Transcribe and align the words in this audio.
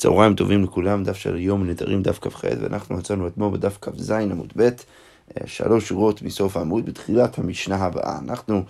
צהריים 0.00 0.34
טובים 0.34 0.64
לכולם, 0.64 1.04
דף 1.04 1.16
של 1.16 1.36
יום 1.36 1.66
נדרים 1.66 2.02
דף 2.02 2.18
כ"ח, 2.18 2.44
ואנחנו 2.60 2.96
מצאנו 2.96 3.26
אתמול 3.26 3.52
בדף 3.52 3.78
כ"ז 3.80 4.10
עמוד 4.10 4.52
ב', 4.56 4.62
אה, 4.62 4.68
שלוש 5.46 5.88
שורות 5.88 6.22
מסוף 6.22 6.56
העמוד 6.56 6.86
בתחילת 6.86 7.38
המשנה 7.38 7.76
הבאה. 7.76 8.18
אנחנו 8.24 8.62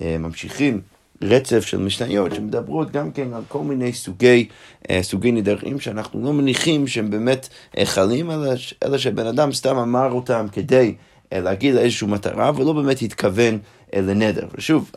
אה, 0.00 0.18
ממשיכים 0.18 0.80
רצף 1.22 1.60
של 1.66 1.78
משניות 1.78 2.34
שמדברות 2.34 2.90
גם 2.90 3.10
כן 3.10 3.32
על 3.32 3.42
כל 3.48 3.58
מיני 3.58 3.92
סוגי, 3.92 4.48
אה, 4.90 5.02
סוגי 5.02 5.32
נדרים 5.32 5.80
שאנחנו 5.80 6.24
לא 6.24 6.32
מניחים 6.32 6.86
שהם 6.86 7.10
באמת 7.10 7.48
חלים, 7.84 8.30
אלא, 8.30 8.52
אלא 8.84 8.98
שבן 8.98 9.26
אדם 9.26 9.52
סתם 9.52 9.76
אמר 9.76 10.12
אותם 10.12 10.46
כדי 10.52 10.94
להגיד 11.32 11.76
איזושהי 11.76 12.06
מטרה 12.08 12.50
ולא 12.56 12.72
באמת 12.72 13.02
התכוון 13.02 13.58
לנדר. 13.94 14.46
ושוב, 14.54 14.90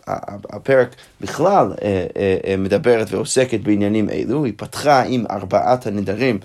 הפרק 0.50 0.96
בכלל 1.22 1.74
אה, 1.82 2.06
אה, 2.18 2.38
אה, 2.48 2.58
מדברת 2.58 3.08
ועוסקת 3.12 3.60
בעניינים 3.60 4.10
אלו, 4.10 4.46
היא 4.46 4.54
פתחה 4.58 5.02
עם 5.02 5.26
ארבעת 5.32 5.88
הנדרים. 5.88 6.40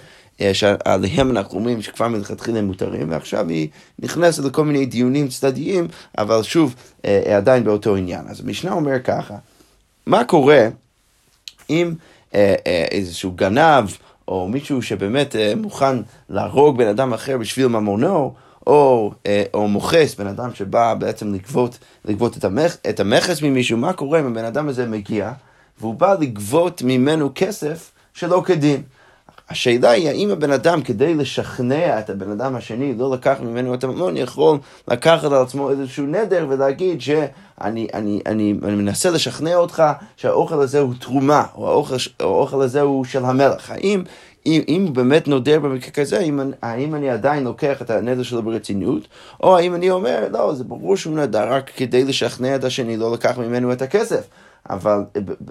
שעליהם 0.53 1.31
אנחנו 1.31 1.59
אומרים 1.59 1.83
שכבר 1.83 2.09
מלכתחילה 2.09 2.59
הם 2.59 2.65
מותרים, 2.65 3.11
ועכשיו 3.11 3.49
היא 3.49 3.69
נכנסת 3.99 4.45
לכל 4.45 4.65
מיני 4.65 4.87
דיונים 4.87 5.29
צדדיים, 5.29 5.89
אבל 6.19 6.43
שוב, 6.43 6.75
עדיין 7.37 7.65
באותו 7.65 7.97
עניין. 7.97 8.25
אז 8.29 8.41
המשנה 8.41 8.73
אומר 8.73 8.99
ככה, 9.05 9.35
מה 10.07 10.25
קורה 10.25 10.69
אם 11.71 11.95
איזשהו 12.91 13.33
גנב, 13.33 13.85
או 14.29 14.49
מישהו 14.49 14.83
שבאמת 14.83 15.37
מוכן 15.57 15.97
להרוג 16.29 16.79
בן 16.79 16.89
אדם 16.89 17.13
אחר 17.13 17.39
בשביל 17.39 17.67
ממונו, 17.67 18.35
או, 18.67 19.13
אה, 19.27 19.43
או 19.55 19.69
מוכס, 19.69 20.15
בן 20.15 20.27
אדם 20.27 20.55
שבא 20.55 20.95
בעצם 20.95 21.35
לגבות, 21.35 21.79
לגבות 22.05 22.37
את, 22.37 22.45
המכ, 22.45 22.77
את 22.91 23.01
המכס 23.01 23.43
ממישהו, 23.43 23.79
מה 23.79 23.93
קורה 23.93 24.21
אם 24.21 24.27
הבן 24.27 24.45
אדם 24.45 24.69
הזה 24.69 24.87
מגיע 24.87 25.33
והוא 25.81 25.95
בא 25.95 26.15
לגבות 26.21 26.83
ממנו 26.83 27.31
כסף 27.35 27.91
שלא 28.15 28.43
כדין? 28.45 28.83
השאלה 29.51 29.91
היא 29.91 30.09
האם 30.09 30.31
הבן 30.31 30.51
אדם, 30.51 30.83
כדי 30.83 31.15
לשכנע 31.15 31.99
את 31.99 32.11
הבן 32.11 32.31
אדם 32.31 32.57
השני 32.57 32.95
לא 32.95 33.11
לקח 33.15 33.37
ממנו 33.41 33.75
את 33.75 33.85
הממון, 33.85 34.17
יכול 34.17 34.59
לקחת 34.89 35.25
על 35.25 35.35
עצמו 35.35 35.71
איזשהו 35.71 36.07
נדר 36.07 36.47
ולהגיד 36.49 37.01
שאני 37.01 37.27
אני, 37.61 37.89
אני, 37.95 38.23
אני 38.27 38.75
מנסה 38.75 39.11
לשכנע 39.11 39.57
אותך 39.57 39.83
שהאוכל 40.17 40.61
הזה 40.61 40.79
הוא 40.79 40.95
תרומה, 41.01 41.45
או 41.55 41.69
האוכל, 41.69 41.95
האוכל 42.21 42.63
הזה 42.63 42.81
הוא 42.81 43.05
של 43.05 43.25
המלך. 43.25 43.71
האם 43.71 44.03
אם, 44.47 44.63
אם 44.69 44.89
באמת 44.93 45.29
נודר 45.29 45.61
במקרה 45.61 45.91
כזה, 45.91 46.19
אם, 46.19 46.41
האם 46.63 46.95
אני 46.95 47.11
עדיין 47.11 47.45
לוקח 47.45 47.83
את 47.83 47.91
הנדר 47.91 48.23
שלו 48.23 48.43
ברצינות, 48.43 49.09
או 49.43 49.57
האם 49.57 49.75
אני 49.75 49.91
אומר, 49.91 50.29
לא, 50.33 50.55
זה 50.55 50.65
ברור 50.65 50.97
שהוא 50.97 51.17
נדר 51.17 51.53
רק 51.53 51.71
כדי 51.77 52.05
לשכנע 52.05 52.57
את 52.57 52.65
השני 52.65 52.97
לא 52.97 53.13
לקח 53.13 53.39
ממנו 53.39 53.73
את 53.73 53.83
הכסף. 53.83 54.29
אבל 54.71 55.05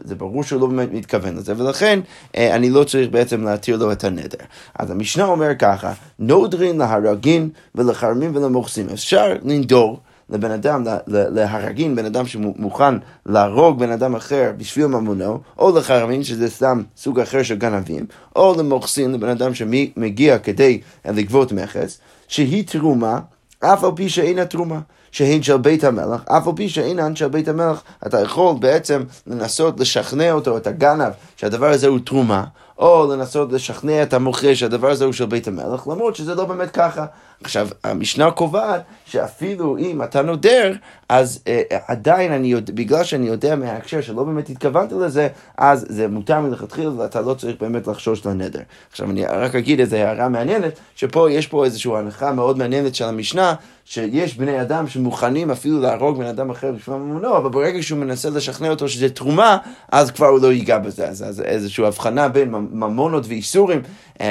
זה 0.03 0.15
ברור 0.15 0.43
שהוא 0.43 0.61
לא 0.61 0.67
באמת 0.67 0.89
מתכוון 0.93 1.35
לזה, 1.35 1.53
ולכן 1.57 1.99
אה, 2.37 2.55
אני 2.55 2.69
לא 2.69 2.83
צריך 2.83 3.09
בעצם 3.09 3.43
להתיר 3.43 3.77
לו 3.77 3.91
את 3.91 4.03
הנדר. 4.03 4.37
אז 4.79 4.91
המשנה 4.91 5.25
אומר 5.25 5.55
ככה, 5.59 5.93
נודרין 6.19 6.77
להרגין 6.77 7.49
ולחרמים 7.75 8.35
ולמוכסים. 8.35 8.89
אפשר 8.89 9.33
לנדור. 9.43 9.99
לבן 10.33 10.51
אדם, 10.51 10.83
להרגין 11.07 11.95
בן 11.95 12.05
אדם 12.05 12.27
שמוכן 12.27 12.95
להרוג 13.25 13.79
בן 13.79 13.91
אדם 13.91 14.15
אחר 14.15 14.51
בשביל 14.57 14.87
ממונו, 14.87 15.39
או 15.57 15.77
לחרמין, 15.77 16.23
שזה 16.23 16.49
סתם 16.49 16.83
סוג 16.97 17.19
אחר 17.19 17.43
של 17.43 17.55
גנבים, 17.55 18.05
או 18.35 18.55
למוכסין, 18.57 19.11
לבן 19.11 19.29
אדם 19.29 19.53
שמגיע 19.53 20.37
כדי 20.37 20.81
לגבות 21.05 21.51
מכס, 21.51 21.99
שהיא 22.27 22.63
תרומה, 22.67 23.19
אף 23.59 23.83
על 23.83 23.91
פי 23.95 24.09
שאינה 24.09 24.45
תרומה. 24.45 24.79
שהן 25.13 25.43
של 25.43 25.57
בית 25.57 25.83
המלך, 25.83 26.23
אף 26.27 26.47
על 26.47 26.53
פי 26.55 26.69
שאינן 26.69 27.15
של 27.15 27.27
בית 27.27 27.47
המלך, 27.47 27.81
אתה 28.07 28.21
יכול 28.21 28.55
בעצם 28.59 29.03
לנסות 29.27 29.79
לשכנע 29.79 30.31
אותו, 30.31 30.57
את 30.57 30.67
הגנב, 30.67 31.11
שהדבר 31.35 31.69
הזה 31.69 31.87
הוא 31.87 31.99
תרומה, 32.05 32.43
או 32.77 33.13
לנסות 33.13 33.51
לשכנע 33.51 34.03
את 34.03 34.13
המוכר 34.13 34.53
שהדבר 34.53 34.91
הזה 34.91 35.05
הוא 35.05 35.13
של 35.13 35.25
בית 35.25 35.47
המלך, 35.47 35.87
למרות 35.87 36.15
שזה 36.15 36.35
לא 36.35 36.45
באמת 36.45 36.71
ככה. 36.71 37.05
עכשיו, 37.43 37.67
המשנה 37.83 38.31
קובעת 38.31 38.83
שאפילו 39.05 39.77
אם 39.77 40.03
אתה 40.03 40.21
נודר, 40.21 40.73
אז 41.09 41.39
אה, 41.47 41.61
עדיין 41.87 42.31
אני 42.31 42.47
יודע, 42.47 42.73
בגלל 42.75 43.03
שאני 43.03 43.27
יודע 43.27 43.55
מההקשר 43.55 44.01
שלא 44.01 44.23
באמת 44.23 44.49
התכוונתי 44.49 44.95
לזה, 44.95 45.27
אז 45.57 45.85
זה 45.89 46.07
מותר 46.07 46.39
מלכתחילה 46.39 46.91
ואתה 46.97 47.21
לא 47.21 47.33
צריך 47.33 47.55
באמת 47.61 47.87
לחשוש 47.87 48.25
לנדר. 48.25 48.59
עכשיו, 48.91 49.09
אני 49.09 49.25
רק 49.25 49.55
אגיד 49.55 49.79
איזו 49.79 49.95
הערה 49.95 50.29
מעניינת, 50.29 50.79
שפה 50.95 51.31
יש 51.31 51.47
פה 51.47 51.65
איזושהי 51.65 51.91
הנחה 51.97 52.31
מאוד 52.31 52.57
מעניינת 52.57 52.95
של 52.95 53.05
המשנה, 53.05 53.55
שיש 53.85 54.37
בני 54.37 54.61
אדם 54.61 54.87
שמוכנים 54.87 55.51
אפילו 55.51 55.81
להרוג 55.81 56.17
בן 56.17 56.25
אדם 56.25 56.49
אחר 56.49 56.71
בשביל 56.71 56.95
ממונו, 56.95 57.37
אבל 57.37 57.49
ברגע 57.49 57.83
שהוא 57.83 57.99
מנסה 57.99 58.29
לשכנע 58.29 58.69
אותו 58.69 58.89
שזה 58.89 59.09
תרומה, 59.09 59.57
אז 59.91 60.11
כבר 60.11 60.27
הוא 60.27 60.39
לא 60.39 60.53
ייגע 60.53 60.77
בזה. 60.77 61.07
אז, 61.07 61.23
אז 61.23 61.41
איזושהי 61.41 61.85
הבחנה 61.85 62.27
בין 62.27 62.49
ממונות 62.51 63.23
ואיסורים, 63.27 63.81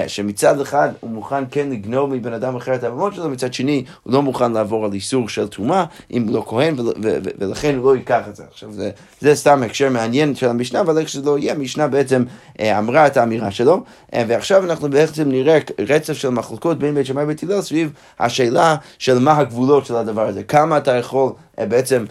שמצד 0.07 0.61
אחד 0.61 0.89
הוא 1.01 1.11
מוכן 1.11 1.45
כן 1.51 1.71
לגנוב 1.71 2.15
מבן 2.15 2.33
אדם 2.33 2.57
אחר 2.57 2.75
את 2.75 2.85
הממון 2.85 3.15
שלו, 3.15 3.29
מצד 3.29 3.55
שני 3.55 3.85
הוא 4.03 4.13
לא 4.13 4.23
מוכן 4.23 4.53
לעבור 4.53 4.85
על 4.85 4.93
איסור 4.93 5.29
של 5.29 5.49
תרומה, 5.49 5.85
אם 6.11 6.27
לא 6.29 6.45
כהן, 6.49 6.75
ולכן 7.39 7.77
הוא 7.77 7.85
לא 7.85 7.97
ייקח 7.97 8.23
את 8.29 8.37
זה. 8.37 8.45
עכשיו 8.51 8.73
זה, 8.73 8.91
זה 9.21 9.35
סתם 9.35 9.63
הקשר 9.63 9.91
מעניין 9.91 10.35
של 10.35 10.49
המשנה, 10.49 10.81
אבל 10.81 10.99
איך 10.99 11.09
שזה 11.09 11.27
לא 11.27 11.39
יהיה, 11.39 11.53
המשנה 11.53 11.89
בעצם 11.89 12.25
אה, 12.61 12.79
אמרה 12.79 13.07
את 13.07 13.17
האמירה 13.17 13.51
שלו, 13.51 13.83
אה, 14.15 14.25
ועכשיו 14.29 14.65
אנחנו 14.65 14.91
בעצם 14.91 15.29
נראה 15.29 15.59
רצף 15.89 16.13
של 16.13 16.29
מחלוקות 16.29 16.79
בין 16.79 16.95
בית 16.95 17.07
שמאי 17.07 17.25
ובית 17.25 17.43
הלל 17.43 17.61
סביב 17.61 17.93
השאלה 18.21 18.77
של 18.99 19.19
מה 19.19 19.39
הגבולות 19.39 19.87
של 19.87 19.97
הדבר 19.97 20.29
הזה, 20.29 20.43
כמה 20.43 20.77
אתה 20.77 20.97
יכול 20.97 21.33
בעצם 21.59 22.05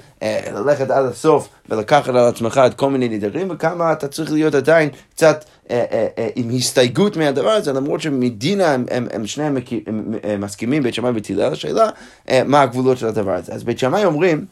ללכת 0.53 0.91
עד 0.91 1.05
הסוף 1.05 1.49
ולקחת 1.69 2.09
על 2.09 2.17
עצמך 2.17 2.61
את 2.65 2.73
כל 2.73 2.89
מיני 2.89 3.09
נדרים, 3.09 3.47
וכמה 3.51 3.91
אתה 3.91 4.07
צריך 4.07 4.31
להיות 4.31 4.55
עדיין 4.55 4.89
קצת 5.15 5.21
אה, 5.25 5.29
אה, 5.31 5.35
אה, 5.35 5.60
עם 6.35 6.49
הסתייגות 6.49 7.17
מהדבר 7.17 7.49
הזה, 7.49 7.73
למרות 7.73 8.01
שמדינה 8.01 8.73
הם, 8.73 8.85
הם, 8.91 9.07
הם 9.13 9.27
שניהם 9.27 9.57
מסכימים, 10.39 10.83
בית 10.83 10.93
שמאי 10.93 11.09
ובית 11.09 11.29
הלל, 11.29 11.51
השאלה 11.53 11.89
מה 12.45 12.61
הגבולות 12.61 12.97
של 12.97 13.07
הדבר 13.07 13.33
הזה. 13.33 13.53
אז 13.53 13.63
בית 13.63 13.79
שמאי 13.79 14.05
אומרים, 14.05 14.45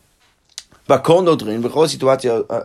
בכל 0.89 1.21
נודרין, 1.21 1.61
בכל 1.61 1.85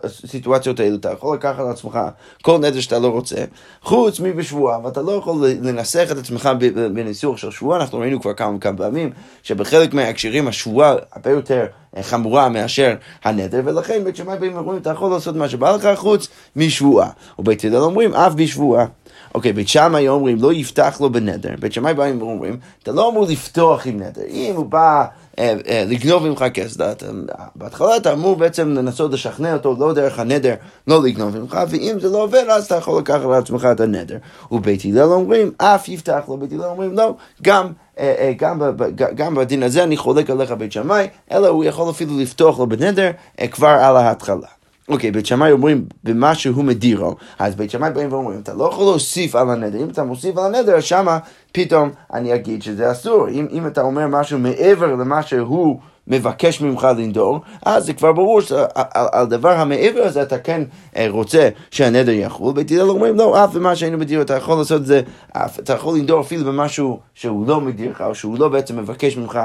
הסיטואציות 0.04 0.80
האלו, 0.80 0.96
אתה 0.96 1.12
יכול 1.12 1.36
לקחת 1.36 1.58
על 1.58 1.70
עצמך 1.70 1.98
כל 2.42 2.58
נדר 2.58 2.80
שאתה 2.80 2.98
לא 2.98 3.08
רוצה, 3.08 3.36
חוץ 3.82 4.20
מבשבועה, 4.20 4.78
ואתה 4.84 5.02
לא 5.02 5.12
יכול 5.12 5.46
לנסח 5.62 6.08
את 6.12 6.16
עצמך 6.16 6.48
בניסוח 6.94 7.36
של 7.36 7.50
שבועה, 7.50 7.80
אנחנו 7.80 7.98
ראינו 7.98 8.20
כבר 8.20 8.34
כמה 8.34 8.56
וכמה 8.56 8.76
פעמים, 8.76 9.10
שבחלק 9.42 9.94
מההקשרים 9.94 10.48
השבועה 10.48 10.94
הרבה 11.12 11.30
יותר 11.30 11.66
חמורה 12.00 12.48
מאשר 12.48 12.94
הנדר, 13.24 13.60
ולכן 13.64 14.04
בית 14.04 14.16
שמאי 14.16 14.38
באים 14.38 14.54
ואומרים, 14.54 14.78
אתה 14.78 14.90
יכול 14.90 15.10
לעשות 15.10 15.36
מה 15.36 15.48
שבא 15.48 15.76
לך 15.76 15.88
חוץ 15.94 16.28
משבועה. 16.56 17.10
ובית 17.38 17.64
הלל 17.64 17.76
אומרים, 17.76 18.14
אף 18.14 18.32
בשבועה. 18.32 18.86
אוקיי, 19.34 19.52
בית 19.52 19.68
שמאי 19.68 20.08
אומרים, 20.08 20.36
לא 20.40 20.52
יפתח 20.52 20.96
לו 21.00 21.12
בנדר. 21.12 21.54
בית 21.60 21.72
שמאי 21.72 21.94
באים 21.94 22.22
ואומרים, 22.22 22.58
אתה 22.82 22.92
לא 22.92 23.10
אמור 23.10 23.26
לפתוח 23.28 23.86
עם 23.86 24.00
נדר. 24.00 24.22
אם 24.28 24.52
הוא 24.56 24.66
בא... 24.66 25.04
אה, 25.38 25.54
אה, 25.68 25.84
לגנוב 25.86 26.26
ממך 26.26 26.44
כסף. 26.54 26.76
בהתחלה 27.56 27.96
אתה 27.96 28.12
אמור 28.12 28.36
בעצם 28.36 28.68
לנסות 28.68 29.12
לשכנע 29.12 29.52
אותו 29.52 29.76
לא 29.78 29.92
דרך 29.92 30.18
הנדר, 30.18 30.54
לא 30.86 31.02
לגנוב 31.02 31.38
ממך, 31.38 31.58
ואם 31.68 31.96
זה 32.00 32.08
לא 32.08 32.22
עובד 32.22 32.44
אז 32.50 32.66
אתה 32.66 32.74
יכול 32.74 32.98
לקחת 32.98 33.24
לעצמך 33.30 33.68
את 33.72 33.80
הנדר. 33.80 34.16
ובית 34.52 34.84
הלל 34.84 35.02
אומרים, 35.02 35.50
אף 35.58 35.88
יפתח 35.88 36.20
לו, 36.28 36.36
בית 36.36 36.52
הלל 36.52 36.64
אומרים, 36.64 36.96
לא, 36.96 37.14
גם 37.42 37.72
אה, 37.98 38.32
גם, 38.36 38.60
גם 39.14 39.34
בדין 39.34 39.62
הזה 39.62 39.84
אני 39.84 39.96
חולק 39.96 40.30
עליך 40.30 40.50
בית 40.50 40.72
שמאי, 40.72 41.06
אלא 41.32 41.48
הוא 41.48 41.64
יכול 41.64 41.90
אפילו 41.90 42.18
לפתוח 42.18 42.58
לו 42.58 42.66
בנדר 42.66 43.10
כבר 43.50 43.68
על 43.68 43.96
ההתחלה. 43.96 44.53
אוקיי, 44.88 45.10
בית 45.10 45.26
שמאי 45.26 45.52
אומרים 45.52 45.84
במה 46.04 46.34
שהוא 46.34 46.64
מדירו, 46.64 47.14
אז 47.38 47.54
בית 47.54 47.70
שמאי 47.70 47.90
באים 47.90 48.12
ואומרים, 48.12 48.40
אתה 48.40 48.54
לא 48.54 48.64
יכול 48.64 48.84
להוסיף 48.84 49.34
על 49.34 49.50
הנדר, 49.50 49.78
אם 49.82 49.88
אתה 49.88 50.04
מוסיף 50.04 50.38
על 50.38 50.54
הנדר, 50.54 50.80
שמה 50.80 51.18
פתאום 51.52 51.90
אני 52.12 52.34
אגיד 52.34 52.62
שזה 52.62 52.90
אסור. 52.90 53.28
אם, 53.28 53.46
אם 53.50 53.66
אתה 53.66 53.82
אומר 53.82 54.06
משהו 54.06 54.38
מעבר 54.38 54.94
למה 54.94 55.22
שהוא... 55.22 55.80
מבקש 56.06 56.60
ממך 56.60 56.88
לנדור, 56.98 57.40
אז 57.62 57.84
זה 57.84 57.92
כבר 57.92 58.12
ברור 58.12 58.40
שעל 58.40 59.26
דבר 59.26 59.50
המעבר 59.50 60.02
הזה 60.02 60.22
אתה 60.22 60.38
כן 60.38 60.62
אה, 60.96 61.06
רוצה 61.08 61.48
שהנדר 61.70 62.12
יחול, 62.12 62.54
בית 62.54 62.70
הלל 62.70 62.90
אומרים 62.90 63.16
לא, 63.16 63.44
אף 63.44 63.54
במה 63.54 63.76
שהיינו 63.76 63.98
מדיר, 63.98 64.22
אתה 64.22 64.34
יכול 64.34 64.58
לעשות 64.58 64.80
את 64.80 64.86
זה, 64.86 65.00
אתה 65.36 65.72
יכול 65.72 65.98
לנדור 65.98 66.20
אפילו 66.20 66.44
במשהו 66.44 67.00
שהוא 67.14 67.46
לא 67.46 67.60
מדיר 67.60 67.90
לך, 67.90 68.00
או 68.00 68.14
שהוא 68.14 68.38
לא 68.38 68.48
בעצם 68.48 68.76
מבקש 68.76 69.16
ממך 69.16 69.38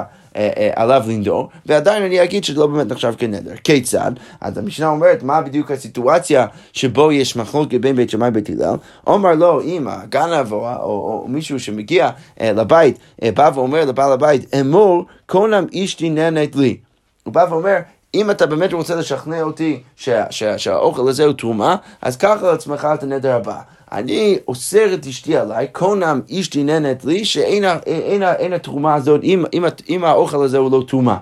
עליו 0.76 1.04
לנדור, 1.08 1.50
ועדיין 1.66 2.04
אני 2.04 2.24
אגיד 2.24 2.44
שזה 2.44 2.60
לא 2.60 2.68
באמת 2.68 2.92
נחשב 2.92 3.14
כנדר. 3.18 3.56
כיצד? 3.64 4.12
אז 4.42 4.58
המשנה 4.58 4.88
אומרת, 4.88 5.24
מה 5.24 5.42
בדיוק 5.42 5.72
הסיטואציה 5.72 6.46
שבו 6.74 7.12
יש 7.12 7.36
מחלוקת 7.36 7.80
בין 7.82 7.96
בית 7.96 8.10
שמאי 8.10 8.30
ובית 8.30 8.50
הלל? 8.50 8.76
אומר 9.08 9.36
לו, 9.36 9.62
אם 9.62 9.88
הגנב 9.88 10.52
או, 10.52 10.58
או, 10.58 10.74
או, 10.82 11.22
או 11.24 11.28
מישהו 11.28 11.60
שמגיע 11.60 12.10
אה, 12.42 12.52
לבית, 12.52 13.00
אה, 13.24 13.32
בא 13.32 13.52
ואומר 13.56 13.86
לבעל 13.86 14.12
הבית, 14.12 14.56
אמור, 14.56 15.06
קונם 15.26 15.66
אשתי 15.84 16.10
נהנית 16.10 16.56
לי. 16.56 16.78
הוא 17.24 17.34
בא 17.34 17.46
ואומר, 17.50 17.78
אם 18.16 18.32
אתה 18.32 18.46
באמת 18.46 18.74
רוצה 18.74 18.96
לשכנע 18.96 19.42
אותי 19.42 19.82
שה, 19.96 20.24
שה, 20.30 20.58
שהאוכל 20.58 21.10
הזה 21.10 21.26
הוא 21.26 21.34
תרומה, 21.34 21.76
אז 22.02 22.18
קח 22.18 22.38
על 22.44 22.50
עצמך 22.50 22.88
את 22.94 23.04
הנדר 23.04 23.36
הבא. 23.36 23.62
אני 23.92 24.38
אוסר 24.48 24.94
את 24.94 25.08
אשתי 25.08 25.38
עליי, 25.38 25.68
קונם 25.72 26.22
אשתי 26.40 26.64
נהנית 26.64 27.06
לי, 27.06 27.26
שאין 27.26 27.66
אין, 27.86 28.24
אין 28.24 28.54
התרומה 28.54 28.96
הזאת, 28.96 29.24
אם, 29.24 29.46
אם, 29.54 29.66
אם 29.90 30.04
האוכל 30.04 30.44
הזה 30.44 30.58
הוא 30.58 30.72
לא 30.72 30.84
תרומה. 30.88 31.18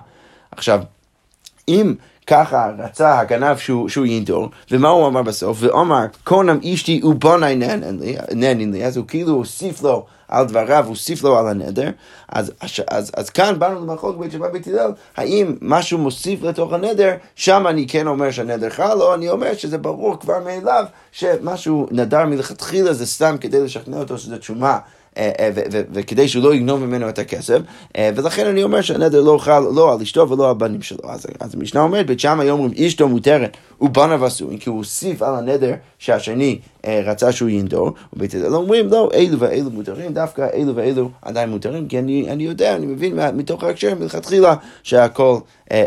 עכשיו, 0.50 0.80
אם 1.68 1.94
ככה 2.26 2.70
רצה 2.78 3.18
הגנב 3.18 3.56
שהוא, 3.56 3.88
שהוא 3.88 4.06
ינדור, 4.06 4.48
ומה 4.70 4.88
הוא 4.88 5.06
אמר 5.06 5.22
בסוף? 5.22 5.56
ואומר, 5.60 6.04
קונם 6.24 6.58
אשתי 6.74 7.00
ובוני 7.04 7.56
נהנין 8.34 8.72
לי, 8.72 8.84
אז 8.84 8.96
הוא 8.96 9.06
כאילו 9.06 9.32
הוסיף 9.32 9.82
לו 9.82 10.06
על 10.28 10.44
דבריו, 10.46 10.84
הוסיף 10.86 11.22
לו 11.22 11.38
על 11.38 11.48
הנדר, 11.48 11.90
אז, 12.28 12.52
אז, 12.60 12.70
אז, 12.90 13.10
אז 13.16 13.30
כאן 13.30 13.58
באנו 13.58 13.80
למחלוק 13.80 14.16
בית 14.16 14.32
שבא 14.32 14.48
בית 14.48 14.66
הלל, 14.66 14.92
האם 15.16 15.56
משהו 15.60 15.98
מוסיף 15.98 16.42
לתוך 16.42 16.72
הנדר, 16.72 17.14
שם 17.34 17.66
אני 17.66 17.88
כן 17.88 18.06
אומר 18.06 18.30
שהנדר 18.30 18.70
חל, 18.70 19.02
או 19.02 19.14
אני 19.14 19.28
אומר 19.28 19.54
שזה 19.54 19.78
ברור 19.78 20.20
כבר 20.20 20.38
מאליו, 20.44 20.84
שמשהו 21.12 21.86
נדר 21.90 22.26
מלכתחילה 22.26 22.92
זה 22.92 23.06
סתם 23.06 23.36
כדי 23.40 23.60
לשכנע 23.60 23.98
אותו 23.98 24.18
שזה 24.18 24.38
תשומה. 24.38 24.78
אה, 25.18 25.30
אה, 25.38 25.50
וכדי 25.92 26.28
שהוא 26.28 26.44
לא 26.44 26.54
יגנוב 26.54 26.84
ממנו 26.84 27.08
את 27.08 27.18
הכסף, 27.18 27.58
אה, 27.96 28.10
ולכן 28.14 28.46
אני 28.46 28.62
אומר 28.62 28.80
שהנדר 28.80 29.20
לא 29.20 29.38
חל 29.38 29.62
לא 29.74 29.92
על 29.92 30.00
אשתו 30.02 30.30
ולא 30.30 30.48
על 30.48 30.54
בנים 30.54 30.82
שלו. 30.82 30.98
אז, 31.40 31.54
המשנה 31.54 31.80
אומרת, 31.80 32.06
בית 32.06 32.20
שמאי 32.20 32.50
אומרים 32.50 32.72
אשתו 32.86 33.08
מותרת 33.08 33.56
ובניו 33.80 34.26
אסורים, 34.26 34.58
כי 34.58 34.68
הוא 34.68 34.78
הוסיף 34.78 35.22
על 35.22 35.34
הנדר 35.34 35.74
שהשני 35.98 36.58
רצה 36.86 37.32
שהוא 37.32 37.48
ינדור, 37.48 37.92
ובית 38.12 38.34
הלל 38.34 38.54
אומרים 38.54 38.88
לא, 38.88 39.10
אלו 39.14 39.38
ואלו 39.38 39.70
מותרים, 39.70 40.12
דווקא 40.12 40.46
אלו 40.54 40.76
ואלו 40.76 41.10
עדיין 41.22 41.50
מותרים, 41.50 41.88
כי 41.88 41.98
אני, 41.98 42.30
אני 42.30 42.44
יודע, 42.44 42.76
אני 42.76 42.86
מבין 42.86 43.18
מתוך 43.34 43.64
ההקשר 43.64 43.94
מלכתחילה 43.94 44.54
שהכל, 44.82 45.38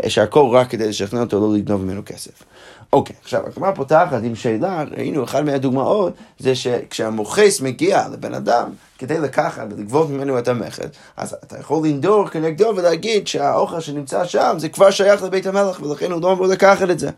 שהכל 0.08 0.48
רק 0.52 0.70
כדי 0.70 0.88
לשכנע 0.88 1.20
אותו 1.20 1.40
לא 1.40 1.56
לגנוב 1.56 1.84
ממנו 1.84 2.02
כסף. 2.06 2.42
אוקיי, 2.92 3.16
עכשיו 3.22 3.42
הגמרא 3.46 3.70
פותחת 3.70 4.20
עם 4.22 4.34
שאלה, 4.34 4.84
ראינו, 4.90 5.24
אחת 5.24 5.44
מהדוגמאות 5.44 6.12
זה 6.38 6.54
שכשהמוכס 6.54 7.60
מגיע 7.60 8.08
לבן 8.12 8.34
אדם 8.34 8.70
כדי 8.98 9.18
לקחת 9.18 9.66
ולגבות 9.70 10.10
ממנו 10.10 10.38
את 10.38 10.48
המכס, 10.48 10.86
אז 11.16 11.36
אתה 11.44 11.58
יכול 11.58 11.86
לנדור 11.86 12.28
כנגדו 12.28 12.72
ולהגיד 12.76 13.26
שהאוכל 13.26 13.80
שנמצא 13.80 14.24
שם 14.24 14.54
זה 14.58 14.68
כבר 14.68 14.90
שייך 14.90 15.22
לבית 15.22 15.46
המלך 15.46 15.82
ולכן 15.82 16.12
הוא 16.12 16.22
לא 16.22 16.32
אמור 16.32 16.46
לקחת 16.46 16.90
את 16.90 16.98
זה. 16.98 17.10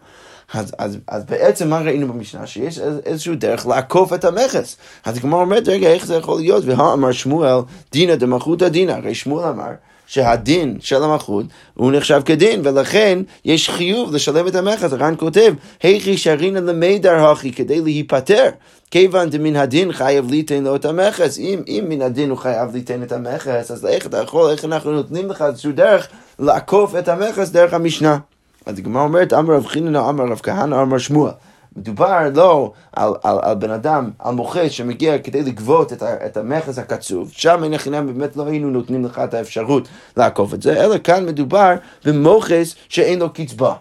אז, 0.55 0.73
אז, 0.79 0.99
אז 1.09 1.25
בעצם 1.25 1.71
מה 1.71 1.81
ראינו 1.81 2.13
במשנה? 2.13 2.47
שיש 2.47 2.79
איזשהו 2.79 3.35
דרך 3.35 3.67
לעקוף 3.67 4.13
את 4.13 4.25
המכס. 4.25 4.77
אז 5.05 5.17
הגמרא 5.17 5.41
אומרת, 5.41 5.69
רגע, 5.69 5.89
איך 5.89 6.07
זה 6.07 6.15
יכול 6.15 6.41
להיות? 6.41 6.65
והאמר 6.65 7.13
שמואל, 7.13 7.61
דינא 7.93 8.15
דמלכותא 8.15 8.69
דינא. 8.69 8.93
הרי 8.93 9.15
שמואל 9.15 9.49
אמר 9.49 9.71
שהדין 10.07 10.77
של 10.81 11.03
המלכות 11.03 11.47
הוא 11.75 11.93
נחשב 11.93 12.23
כדין, 12.25 12.61
ולכן 12.65 13.19
יש 13.45 13.71
חיוב 13.71 14.15
לשלם 14.15 14.49
את 14.49 14.55
המכס. 14.55 14.93
הר"ן 14.93 15.15
כותב, 15.17 15.55
היכי 15.83 16.17
שרינא 16.17 16.59
למידר 16.59 17.27
הכי 17.27 17.53
כדי 17.53 17.81
להיפטר. 17.81 18.49
כיוון 18.91 19.31
דמן 19.31 19.57
הדין 19.57 19.93
חייב 19.93 20.31
ליתן 20.31 20.65
לו 20.65 20.77
את 20.77 20.85
המכס. 20.85 21.39
אם, 21.39 21.63
אם 21.69 21.85
מן 21.89 22.03
הדין 22.03 22.31
הוא 22.31 22.39
חייב 22.39 22.75
ליתן 22.75 23.03
את 23.03 23.13
המכס, 23.13 23.71
אז 23.71 23.87
איך 23.87 24.07
אתה 24.07 24.19
יכול, 24.19 24.51
איך 24.51 24.65
אנחנו 24.65 24.93
נותנים 24.93 25.31
לך 25.31 25.43
איזשהו 25.43 25.73
דרך 25.73 26.09
לעקוף 26.39 26.95
את 26.99 27.09
המכס 27.09 27.49
דרך 27.49 27.75
המשנה. 27.75 28.19
אז 28.67 28.79
הגמרא 28.79 29.03
אומרת, 29.03 29.33
אמר 29.33 29.55
רב 29.55 29.67
חיננה, 29.67 30.09
אמר 30.09 30.25
רב 30.25 30.41
כהנא, 30.43 30.83
אמר 30.83 30.99
שמואל. 30.99 31.33
מדובר 31.77 32.31
לא 32.35 32.73
על, 32.93 33.13
על, 33.23 33.39
על 33.43 33.55
בן 33.55 33.71
אדם, 33.71 34.11
על 34.19 34.35
מוכס 34.35 34.71
שמגיע 34.71 35.19
כדי 35.19 35.43
לגבות 35.43 35.93
את, 35.93 36.03
ה, 36.03 36.27
את 36.27 36.37
המכס 36.37 36.79
הקצוב, 36.79 37.31
שם 37.33 37.65
אין 37.65 37.75
החינם 37.75 38.07
באמת 38.07 38.37
לא 38.37 38.47
היינו 38.47 38.71
נותנים 38.71 39.05
לך 39.05 39.19
את 39.19 39.35
האפשרות 39.35 39.89
לעקוף 40.17 40.55
את 40.55 40.63
זה, 40.63 40.85
אלא 40.85 40.99
כאן 40.99 41.27
מדובר 41.27 41.75
במוכס 42.05 42.75
שאין 42.89 43.19
לו 43.19 43.33
קצבה. 43.33 43.75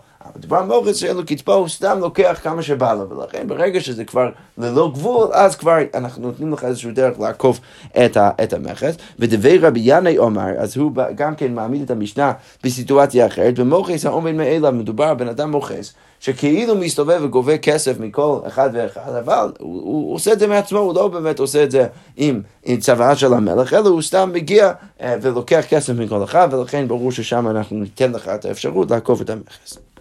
על 0.52 0.66
מוכס 0.66 0.96
שאין 0.96 1.18
לו 1.18 1.26
קצבה, 1.26 1.54
הוא 1.54 1.68
סתם 1.68 2.00
לוקח 2.00 2.40
כמה 2.44 2.62
שבא 2.62 2.94
לו, 2.94 3.10
ולכן 3.10 3.48
ברגע 3.48 3.82
שזה 3.82 4.06
כבר 4.06 4.30
ללא 4.58 4.92
גבול, 4.94 5.28
אז 5.32 5.56
כבר 5.56 5.78
אנחנו 5.94 6.22
נותנים 6.22 6.54
לך 6.54 6.64
איזשהו 6.64 6.92
דרך 6.92 7.20
לעקוף 7.20 7.60
את, 8.06 8.18
את 8.44 8.54
המכס. 8.54 8.96
ודבי 9.20 9.58
רבי 9.58 9.80
ינאי 9.84 10.18
אומר, 10.18 10.50
אז 10.58 10.78
הוא 10.78 10.92
גם 11.16 11.36
כן 11.36 11.54
מעמיד 11.54 11.82
את 11.82 11.92
המשנה 11.92 12.34
בסיטואציה 12.64 13.28
אחרת, 13.28 13.60
במוכס 13.60 14.06
העומד 14.06 14.32
מאליו 14.32 14.72
מדובר 14.72 15.14
בן 15.14 15.28
אדם 15.28 15.52
מוכס. 15.52 15.94
שכאילו 16.20 16.76
מסתובב 16.76 17.20
וגובה 17.24 17.58
כסף 17.58 18.00
מכל 18.00 18.40
אחד 18.48 18.70
ואחד, 18.74 19.16
אבל 19.20 19.52
הוא, 19.60 19.82
הוא 19.82 20.16
עושה 20.16 20.34
את 20.34 20.40
זה 20.40 20.48
מעצמו, 20.48 20.80
הוא 20.80 20.96
לא 20.96 21.08
באמת 21.08 21.40
עושה 21.40 21.64
את 21.64 21.72
זה 21.72 21.88
עם, 22.18 22.42
עם 22.64 22.80
צוואה 22.80 23.16
של 23.16 23.34
המלך, 23.34 23.74
אלא 23.74 23.90
הוא 23.90 24.02
סתם 24.02 24.30
מגיע 24.34 24.72
אה, 25.02 25.16
ולוקח 25.22 25.66
כסף 25.70 25.94
מכל 25.94 26.24
אחד, 26.24 26.48
ולכן 26.52 26.88
ברור 26.88 27.12
ששם 27.12 27.48
אנחנו 27.48 27.78
ניתן 27.78 28.12
לך 28.12 28.28
את 28.28 28.46
האפשרות 28.46 28.92
לעקוף 28.92 29.22
את 29.22 29.30
המכס. 29.30 29.93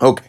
אוקיי. 0.00 0.28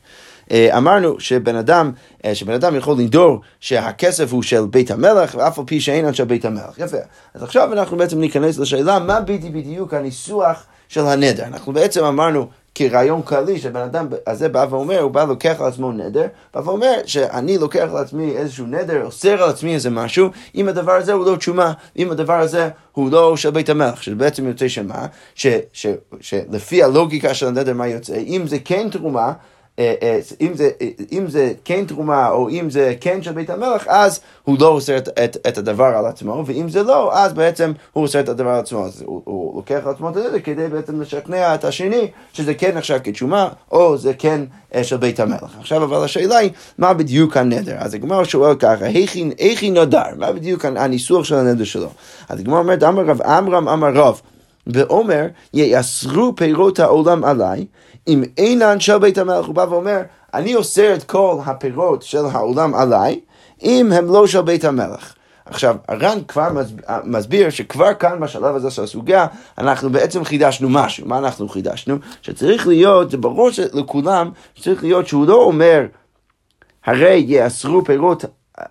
אה, 0.51 0.77
אמרנו 0.77 1.19
שבן 1.19 1.55
אדם, 1.55 1.91
אה, 2.25 2.35
שבן 2.35 2.53
אדם 2.53 2.75
יכול 2.75 2.97
לנדור 2.97 3.41
שהכסף 3.59 4.33
הוא 4.33 4.43
של 4.43 4.65
בית 4.65 4.91
המלך, 4.91 5.35
ואף 5.39 5.59
על 5.59 5.65
פי 5.65 5.81
שאינן 5.81 6.13
של 6.13 6.23
בית 6.23 6.45
המלך. 6.45 6.77
יפה. 6.77 6.97
אז 7.33 7.43
עכשיו 7.43 7.73
אנחנו 7.73 7.97
בעצם 7.97 8.19
ניכנס 8.19 8.57
לשאלה 8.57 8.99
מה 8.99 9.19
בדיוק 9.21 9.93
הניסוח 9.93 10.65
של 10.89 11.05
הנדר. 11.05 11.43
אנחנו 11.43 11.73
בעצם 11.73 12.03
אמרנו 12.03 12.47
כרעיון 12.75 13.21
כללי 13.21 13.59
שבן 13.59 13.81
אדם 13.81 14.07
הזה 14.27 14.49
בא 14.49 14.65
ואומר, 14.69 14.99
הוא 14.99 15.11
בא 15.11 15.23
לוקח 15.23 15.55
על 15.59 15.67
עצמו 15.67 15.91
נדר, 15.91 16.27
בא 16.53 16.59
ואומר 16.59 16.93
שאני 17.05 17.57
לוקח 17.57 17.87
על 17.91 17.97
עצמי 17.97 18.37
איזשהו 18.37 18.65
נדר, 18.65 19.05
אוסר 19.05 19.43
על 19.43 19.49
עצמי 19.49 19.73
איזה 19.73 19.89
משהו, 19.89 20.29
אם 20.55 20.67
הדבר 20.67 20.91
הזה 20.91 21.13
הוא 21.13 21.25
לא 21.25 21.35
תשומה, 21.35 21.73
אם 21.97 22.11
הדבר 22.11 22.39
הזה 22.39 22.69
הוא 22.91 23.11
לא 23.11 23.37
של 23.37 23.49
בית 23.49 23.69
המלך, 23.69 24.03
שבעצם 24.03 24.47
יוצא 24.47 24.67
שמה, 24.67 25.05
שלפי 26.21 26.83
הלוגיקה 26.83 27.33
של 27.33 27.47
הנדר 27.47 27.73
מה 27.73 27.87
יוצא, 27.87 28.15
אם 28.15 28.47
זה 28.47 28.57
כן 28.65 28.87
תרומה, 28.91 29.33
אם 30.41 30.51
זה, 30.53 30.69
אם 31.11 31.27
זה 31.27 31.53
כן 31.65 31.85
תרומה 31.85 32.29
או 32.29 32.49
אם 32.49 32.69
זה 32.69 32.93
כן 33.01 33.21
של 33.21 33.31
בית 33.31 33.49
המלך, 33.49 33.87
אז 33.87 34.19
הוא 34.43 34.57
לא 34.59 34.67
עושה 34.67 34.97
את, 34.97 35.09
את, 35.23 35.37
את 35.47 35.57
הדבר 35.57 35.85
על 35.85 36.05
עצמו, 36.05 36.43
ואם 36.45 36.69
זה 36.69 36.83
לא, 36.83 37.17
אז 37.17 37.33
בעצם 37.33 37.71
הוא 37.93 38.03
עושה 38.03 38.19
את 38.19 38.29
הדבר 38.29 38.49
על 38.49 38.59
עצמו. 38.59 38.85
אז 38.85 39.03
הוא, 39.05 39.21
הוא 39.25 39.55
לוקח 39.55 39.79
על 39.85 39.91
עצמו 39.91 40.09
את 40.09 40.13
זה 40.13 40.39
כדי 40.39 40.67
בעצם 40.67 41.01
לשכנע 41.01 41.55
את 41.55 41.63
השני 41.63 42.07
שזה 42.33 42.53
כן 42.53 42.77
נחשב 42.77 42.97
כתשומה, 43.03 43.49
או 43.71 43.97
זה 43.97 44.13
כן 44.13 44.41
אה, 44.75 44.83
של 44.83 44.97
בית 44.97 45.19
המלך. 45.19 45.55
עכשיו 45.59 45.83
אבל 45.83 46.03
השאלה 46.03 46.37
היא, 46.37 46.51
מה 46.77 46.93
בדיוק 46.93 47.37
הנדר? 47.37 47.75
אז 47.79 47.93
הגמרא 47.93 48.23
שואל 48.23 48.55
ככה, 48.55 48.85
היכי 49.37 49.71
נדר? 49.71 50.03
מה 50.17 50.31
בדיוק 50.31 50.65
הניסוח 50.65 51.25
של 51.25 51.35
הנדר 51.35 51.63
שלו? 51.63 51.89
אז 52.29 52.39
הגמרא 52.39 52.59
אומרת, 52.59 52.83
אמר 52.83 53.03
רב 53.05 53.21
עמרם 53.21 53.67
אמר 53.67 53.93
רב, 53.93 54.21
ואומר, 54.67 55.27
יאסרו 55.53 56.35
פירות 56.35 56.79
העולם 56.79 57.23
עליי, 57.23 57.65
אם 58.07 58.23
אינן 58.37 58.79
של 58.79 58.97
בית 58.97 59.17
המלך, 59.17 59.45
הוא 59.45 59.55
בא 59.55 59.65
ואומר, 59.69 60.01
אני 60.33 60.55
אוסר 60.55 60.93
את 60.93 61.03
כל 61.03 61.37
הפירות 61.45 62.03
של 62.03 62.25
העולם 62.31 62.75
עליי, 62.75 63.19
אם 63.63 63.91
הם 63.95 64.05
לא 64.05 64.27
של 64.27 64.41
בית 64.41 64.65
המלך. 64.65 65.13
עכשיו, 65.45 65.75
הר"ן 65.87 66.17
כבר 66.27 66.47
מסביר 67.03 67.49
שכבר 67.49 67.93
כאן 67.93 68.19
בשלב 68.19 68.55
הזה 68.55 68.71
של 68.71 68.83
הסוגיה, 68.83 69.27
אנחנו 69.57 69.89
בעצם 69.89 70.23
חידשנו 70.23 70.69
משהו. 70.69 71.07
מה 71.07 71.17
אנחנו 71.17 71.49
חידשנו? 71.49 71.95
שצריך 72.21 72.67
להיות, 72.67 73.11
זה 73.11 73.17
ברור 73.17 73.49
לכולם, 73.73 74.31
שצריך 74.55 74.83
להיות 74.83 75.07
שהוא 75.07 75.27
לא 75.27 75.43
אומר, 75.43 75.85
הרי 76.85 77.23
יאסרו 77.27 77.85
פירות 77.85 78.25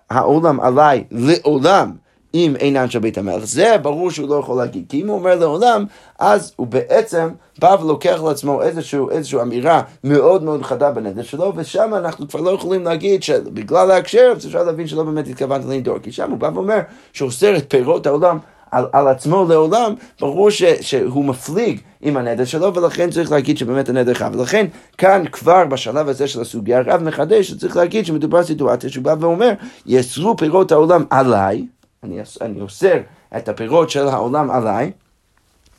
העולם 0.09 0.59
עליי 0.59 1.03
לעולם. 1.11 1.91
אם 2.33 2.55
אינן 2.59 2.89
של 2.89 2.99
בית 2.99 3.17
המלך. 3.17 3.45
זה 3.45 3.77
ברור 3.77 4.11
שהוא 4.11 4.29
לא 4.29 4.35
יכול 4.35 4.57
להגיד, 4.57 4.85
כי 4.89 5.01
אם 5.01 5.07
הוא 5.07 5.17
אומר 5.17 5.35
לעולם, 5.35 5.85
אז 6.19 6.53
הוא 6.55 6.67
בעצם 6.67 7.29
בא 7.59 7.75
ולוקח 7.81 8.21
לעצמו 8.27 8.61
איזושהי 8.61 8.99
איזשהו 9.11 9.41
אמירה 9.41 9.81
מאוד 10.03 10.43
מאוד 10.43 10.63
חדה 10.63 10.91
בנדר 10.91 11.23
שלו, 11.23 11.53
ושם 11.55 11.93
אנחנו 11.93 12.27
כבר 12.27 12.41
לא 12.41 12.49
יכולים 12.49 12.83
להגיד 12.83 13.23
שבגלל 13.23 13.91
ההקשר, 13.91 14.33
אפשר 14.37 14.63
להבין 14.63 14.87
שלא 14.87 15.03
באמת 15.03 15.27
התכוונת 15.27 15.65
לנדור, 15.65 15.99
כי 15.99 16.11
שם 16.11 16.31
הוא 16.31 16.37
בא 16.37 16.49
ואומר 16.53 16.79
שהוא 17.13 17.27
אוסר 17.27 17.57
את 17.57 17.65
פירות 17.69 18.07
העולם. 18.07 18.37
על, 18.71 18.85
על 18.93 19.07
עצמו 19.07 19.45
לעולם, 19.49 19.93
ברור 20.19 20.49
ש, 20.49 20.63
שהוא 20.63 21.25
מפליג 21.25 21.79
עם 22.01 22.17
הנדר 22.17 22.45
שלו, 22.45 22.73
ולכן 22.73 23.09
צריך 23.09 23.31
להגיד 23.31 23.57
שבאמת 23.57 23.89
הנדר 23.89 24.13
חייב. 24.13 24.35
ולכן 24.35 24.65
כאן 24.97 25.23
כבר 25.31 25.65
בשלב 25.65 26.09
הזה 26.09 26.27
של 26.27 26.41
הסוגיה, 26.41 26.77
הרב 26.77 27.03
מחדש 27.03 27.47
שצריך 27.47 27.77
להגיד 27.77 28.05
שמדובר 28.05 28.39
בסיטואציה 28.39 28.89
שהוא 28.89 29.03
בא 29.03 29.15
ואומר, 29.19 29.51
יסרו 29.85 30.37
פירות 30.37 30.71
העולם 30.71 31.03
עליי, 31.09 31.65
אני, 32.03 32.19
אני 32.41 32.61
אוסר 32.61 32.97
את 33.37 33.49
הפירות 33.49 33.89
של 33.89 34.07
העולם 34.07 34.51
עליי, 34.51 34.91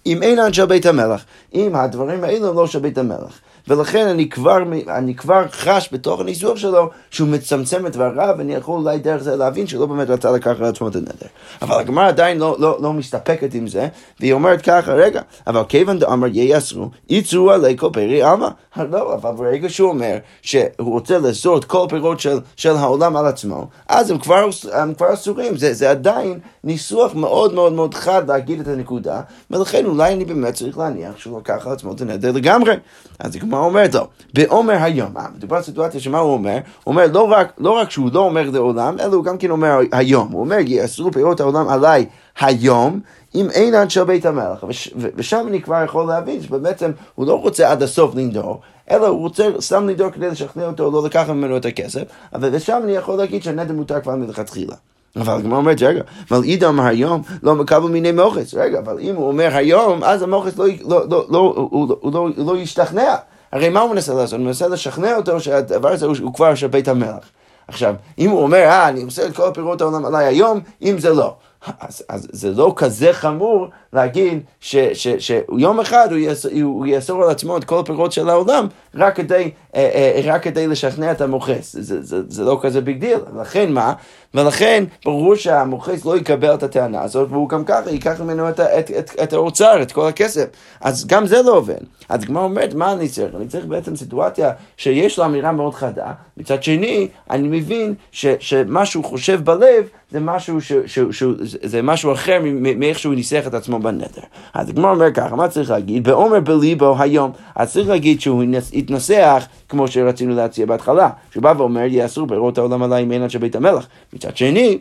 אם 0.07 0.23
אינן 0.23 0.53
של 0.53 0.67
בית 0.67 0.87
המלך. 0.87 1.25
אם 1.55 1.75
הדברים 1.75 2.25
האלו 2.25 2.55
לא 2.55 2.67
של 2.67 2.79
בית 2.79 2.99
המלך. 2.99 3.41
ולכן 3.69 4.07
אני 4.07 4.29
כבר, 4.29 4.59
אני 4.89 5.15
כבר 5.15 5.45
חש 5.51 5.89
בתוך 5.93 6.21
הניסוח 6.21 6.57
שלו 6.57 6.91
שהוא 7.11 7.29
מצמצם 7.29 7.87
את 7.87 7.93
דבריו, 7.93 8.35
ואני 8.39 8.55
יכול 8.55 8.81
אולי 8.81 8.99
דרך 8.99 9.23
זה 9.23 9.37
להבין 9.37 9.67
שלא 9.67 9.87
באמת 9.87 10.11
רצה 10.11 10.31
לקחת 10.31 10.61
לעצמו 10.61 10.89
את 10.89 10.97
הנדר. 10.97 11.27
אבל 11.63 11.81
הגמרא 11.81 12.09
עדיין 12.09 12.39
לא, 12.39 12.57
לא, 12.59 12.79
לא 12.83 12.93
מסתפקת 12.93 13.55
עם 13.55 13.67
זה, 13.67 13.89
והיא 14.21 14.33
אומרת 14.33 14.63
ככה, 14.63 14.93
רגע, 14.93 15.21
אבל 15.47 15.63
כיוון 15.69 15.99
דאמר 15.99 16.27
ייסרו, 16.33 16.91
יצרו 17.09 17.51
עלי 17.51 17.77
כל 17.77 17.91
פרי 17.93 18.23
עלמא. 18.23 18.49
לא, 18.91 19.15
אבל 19.15 19.31
ברגע 19.31 19.69
שהוא 19.69 19.89
אומר 19.89 20.17
שהוא 20.43 20.69
רוצה 20.79 21.19
לאסור 21.19 21.59
את 21.59 21.65
כל 21.65 21.85
הפירות 21.85 22.21
של, 22.21 22.39
של 22.57 22.77
העולם 22.77 23.17
על 23.17 23.27
עצמו, 23.27 23.67
אז 23.89 24.11
הם 24.11 24.19
כבר, 24.19 24.49
הם 24.73 24.95
כבר 24.95 25.15
אסורים. 25.15 25.57
זה, 25.57 25.75
זה 25.75 25.91
עדיין 25.91 26.39
ניסוח 26.65 27.15
מאוד 27.15 27.55
מאוד 27.55 27.73
מאוד 27.73 27.95
חד 27.95 28.29
להגיד 28.29 28.61
את 28.61 28.69
הנקודה, 28.69 29.21
ולכן 29.51 29.87
אולי 29.87 30.15
אני 30.15 30.25
באמת 30.25 30.55
צריך 30.55 30.79
להניח 30.79 31.19
שהוא 31.19 31.39
לקח 31.39 31.67
על 31.67 31.73
עצמו 31.73 31.93
את 31.93 32.01
הנדר 32.01 32.33
לגמרי. 32.33 32.75
אז 33.19 33.37
הגמרא 33.37 33.58
הגמרא 33.59 33.71
אומרת 33.71 33.95
לו, 33.95 34.07
בעומר 34.35 34.77
היום, 34.81 35.17
אה, 35.17 35.27
מדובר 35.37 35.57
על 35.57 35.63
סיטואציה 35.63 36.01
שמה 36.01 36.19
הוא 36.19 36.33
אומר? 36.33 36.59
הוא 36.85 36.93
אומר 36.93 37.07
לא 37.13 37.23
רק, 37.23 37.53
לא 37.59 37.71
רק 37.71 37.91
שהוא 37.91 38.11
לא 38.13 38.21
אומר 38.21 38.51
לעולם, 38.51 38.97
אלא 39.01 39.15
הוא 39.15 39.25
גם 39.25 39.39
כן 39.39 39.51
אומר 39.51 39.79
היום. 39.93 40.29
הוא 40.33 40.41
אומר, 40.41 40.57
יאסרו 40.59 41.13
פירות 41.13 41.41
העולם 41.41 41.69
עליי 41.69 42.07
היום, 42.41 43.01
אם 43.35 43.51
אינן 43.51 43.89
של 43.89 44.05
בית 44.05 44.27
המלך. 44.27 44.67
וש, 44.69 44.95
ושם 44.97 45.47
אני 45.49 45.63
כבר 45.63 45.85
יכול 45.85 46.07
להבין 46.07 46.43
שבעצם 46.43 46.91
הוא 47.15 47.27
לא 47.27 47.41
רוצה 47.41 47.71
עד 47.71 47.83
הסוף 47.83 48.15
לנדור, 48.15 48.61
אלא 48.91 49.07
הוא 49.07 49.19
רוצה 49.19 49.49
סתם 49.61 49.89
לנדור 49.89 50.11
כדי 50.11 50.29
לשכנע 50.29 50.67
אותו 50.67 50.91
לא 50.91 51.05
לקחת 51.05 51.29
ממנו 51.29 51.57
את 51.57 51.65
הכסף, 51.65 52.03
אבל 52.35 52.49
ושם 52.53 52.81
אני 52.85 52.93
יכול 52.93 53.19
להגיד 53.19 53.43
שהנדר 53.43 53.75
מותר 53.75 54.01
כבר 54.01 54.17
מלכתחילה. 54.17 54.75
אבל 55.17 55.35
הגמרא 55.35 55.59
אומרת, 55.59 55.83
רגע, 55.83 56.03
אבל 56.31 56.43
אמר 56.69 56.87
היום 56.87 57.23
לא 57.43 57.55
מקבל 57.55 57.89
מיני 57.89 58.13
מוחץ. 58.13 58.55
רגע, 58.55 58.79
אבל 58.79 58.99
אם 59.01 59.15
הוא 59.15 59.29
אומר 59.29 59.49
היום, 59.57 60.05
אז 60.05 60.23
המוחץ 60.23 60.59
לא, 60.59 60.67
לא, 60.85 61.09
לא, 61.11 61.27
לא, 61.31 61.39
הוא, 61.39 61.97
הוא, 62.01 62.13
לא, 62.13 62.29
הוא 62.37 62.53
לא 62.53 62.59
ישתכנע. 62.59 63.15
הרי 63.53 63.69
מה 63.69 63.81
הוא 63.81 63.91
מנסה 63.91 64.15
לעשות? 64.15 64.39
הוא 64.39 64.47
מנסה 64.47 64.69
לשכנע 64.69 65.17
אותו 65.17 65.41
שהדבר 65.41 65.89
הזה 65.89 66.07
הוא, 66.07 66.35
כבר 66.35 66.55
של 66.55 66.67
בית 66.67 66.89
המלך. 66.89 67.25
עכשיו, 67.69 67.95
אם 68.19 68.31
הוא 68.31 68.43
אומר, 68.43 68.59
אה, 68.59 68.89
אני 68.89 69.03
עושה 69.03 69.27
את 69.27 69.37
כל 69.37 69.51
פירות 69.55 69.81
העולם 69.81 70.05
עליי 70.05 70.27
היום, 70.27 70.61
אם 70.83 70.99
זה 70.99 71.11
לא. 71.11 71.35
אז, 71.81 72.03
אז 72.09 72.29
זה 72.33 72.51
לא 72.51 72.73
כזה 72.77 73.13
חמור 73.13 73.69
להגיד 73.93 74.41
שיום 74.61 75.81
אחד 75.81 76.09
הוא, 76.11 76.19
יאס, 76.19 76.47
הוא 76.63 76.87
יאסור 76.87 77.25
על 77.25 77.31
עצמו 77.31 77.57
את 77.57 77.65
כל 77.65 77.79
הפירות 77.79 78.13
של 78.13 78.29
העולם 78.29 78.67
רק 78.95 79.17
כדי, 79.17 79.51
אה, 79.75 79.91
אה, 79.95 80.21
רק 80.25 80.43
כדי 80.43 80.67
לשכנע 80.67 81.13
את 81.13 81.21
המוכס. 81.21 81.77
זה, 81.79 82.03
זה, 82.03 82.23
זה 82.29 82.45
לא 82.45 82.59
כזה 82.63 82.81
big 82.81 83.01
deal. 83.01 83.19
לכן 83.41 83.73
מה? 83.73 83.93
ולכן 84.35 84.85
ברור 85.05 85.35
שהמוכס 85.35 86.05
לא 86.05 86.17
יקבל 86.17 86.55
את 86.55 86.63
הטענה 86.63 87.03
הזאת, 87.03 87.29
והוא 87.31 87.49
גם 87.49 87.65
ככה 87.65 87.91
ייקח 87.91 88.21
ממנו 88.21 88.49
את, 88.49 88.61
את, 88.61 88.91
את, 88.99 89.11
את 89.23 89.33
האוצר, 89.33 89.83
את 89.83 89.93
כל 89.93 90.09
הכסף. 90.09 90.47
אז 90.81 91.07
גם 91.07 91.27
זה 91.27 91.43
לא 91.43 91.57
עובד. 91.57 91.81
אז 92.09 92.25
כמו 92.25 92.41
אומרת, 92.41 92.75
מה 92.75 92.93
אני 92.93 93.09
צריך? 93.09 93.35
אני 93.35 93.49
צריך 93.49 93.67
בעצם 93.67 93.97
סיטואציה 93.97 94.51
שיש 94.77 95.19
לו 95.19 95.25
אמירה 95.25 95.53
מאוד 95.53 95.75
חדה. 95.75 96.13
מצד 96.37 96.63
שני, 96.63 97.09
אני 97.31 97.49
מבין 97.49 97.95
ש, 98.13 98.27
שמה 98.41 98.87
שהוא 98.87 99.05
חושב 99.05 99.45
בלב 99.45 99.89
זה 100.11 100.21
משהו, 100.21 100.61
ש, 100.61 100.73
ש, 100.87 100.99
ש, 101.11 101.23
זה 101.43 101.83
משהו 101.83 102.13
אחר 102.13 102.41
מאיך 102.61 102.99
שהוא 102.99 103.15
ניסח 103.15 103.47
את 103.47 103.55
עצמו 103.55 103.79
בנדר. 103.79 104.23
אז 104.55 104.69
הגמר 104.69 104.91
אומר 104.91 105.13
ככה, 105.13 105.37
מה 105.37 105.49
צריך 105.49 105.71
להגיד? 105.71 106.05
בעומר 106.05 106.41
בליבו 106.41 106.97
היום, 106.99 107.33
אז 107.57 107.73
צריך 107.73 107.89
להגיד 107.89 108.21
שהוא 108.21 108.45
התנסח 108.89 109.47
כמו 109.69 109.89
שרצינו 109.89 110.35
להציע 110.35 110.67
בהתחלה, 110.67 111.11
שהוא 111.31 111.43
בא 111.43 111.55
ואומר, 111.57 111.85
יאסרו 111.87 112.29
פירות 112.29 112.59
העולם 112.59 112.83
עליי 112.83 113.07
אין 113.11 113.29
של 113.29 113.39
בית 113.39 113.57
המלך. 113.57 113.87
מצד 114.13 114.37
שני, 114.37 114.79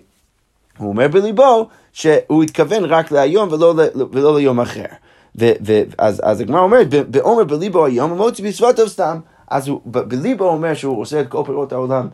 הוא 0.78 0.90
אומר 0.90 1.08
בליבו 1.08 1.68
שהוא 1.94 2.44
התכוון 2.44 2.86
רק 2.86 3.12
להיום 3.12 3.50
ולא, 3.52 3.76
ולא 4.12 4.36
ליום 4.40 4.60
אחר. 4.60 4.86
ואז 5.36 6.22
אז 6.24 6.42
הגמרא 6.42 6.62
אומרת, 6.62 6.88
בעומר 6.90 7.44
בליבו 7.44 7.86
היום, 7.86 8.10
הוא 8.10 8.18
מוציא 8.18 8.46
בשפתיו 8.46 8.90
סתם. 8.90 9.20
אז 9.48 9.68
הוא 9.68 9.82
בליבו 9.86 10.50
אומר 10.50 10.74
שהוא 10.74 11.02
עושה 11.02 11.22
את 11.22 11.28
כל 11.28 11.44
פירות 11.46 11.72
העולם 11.72 12.08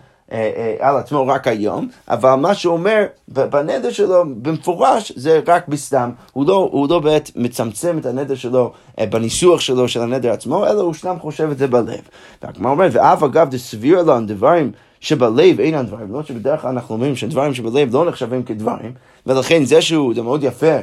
על 0.79 0.97
עצמו 0.97 1.27
רק 1.27 1.47
היום, 1.47 1.89
אבל 2.07 2.35
מה 2.35 2.55
שהוא 2.55 2.73
אומר 2.73 3.05
בנדר 3.27 3.91
שלו 3.91 4.23
במפורש 4.41 5.11
זה 5.15 5.41
רק 5.47 5.67
בסתם, 5.67 6.11
הוא 6.33 6.47
לא, 6.47 6.69
הוא 6.71 6.89
לא 6.89 6.99
באמת 6.99 7.31
מצמצם 7.35 7.97
את 7.97 8.05
הנדר 8.05 8.35
שלו 8.35 8.71
אה, 8.99 9.05
בניסוח 9.05 9.59
שלו 9.59 9.87
של 9.87 10.01
הנדר 10.01 10.31
עצמו, 10.31 10.65
אלא 10.65 10.81
הוא 10.81 10.93
סתם 10.93 11.15
חושב 11.19 11.49
את 11.51 11.57
זה 11.57 11.67
בלב. 11.67 12.01
והגמרא 12.43 12.71
אומרת, 12.71 12.91
ואף 12.93 13.23
אגב 13.23 13.49
דסביר 13.49 14.03
לו 14.03 14.19
דברים 14.19 14.71
שבלב 14.99 15.59
אינם 15.59 15.85
דברים, 15.85 16.13
לא 16.13 16.23
שבדרך 16.23 16.61
כלל 16.61 16.69
אנחנו 16.69 16.95
אומרים 16.95 17.15
שדברים 17.15 17.53
שבלב 17.53 17.93
לא 17.95 18.05
נחשבים 18.05 18.43
כדברים, 18.43 18.91
ולכן 19.25 19.65
זה 19.65 19.81
שהוא, 19.81 20.15
זה 20.15 20.21
מאוד 20.21 20.43
יפה. 20.43 20.75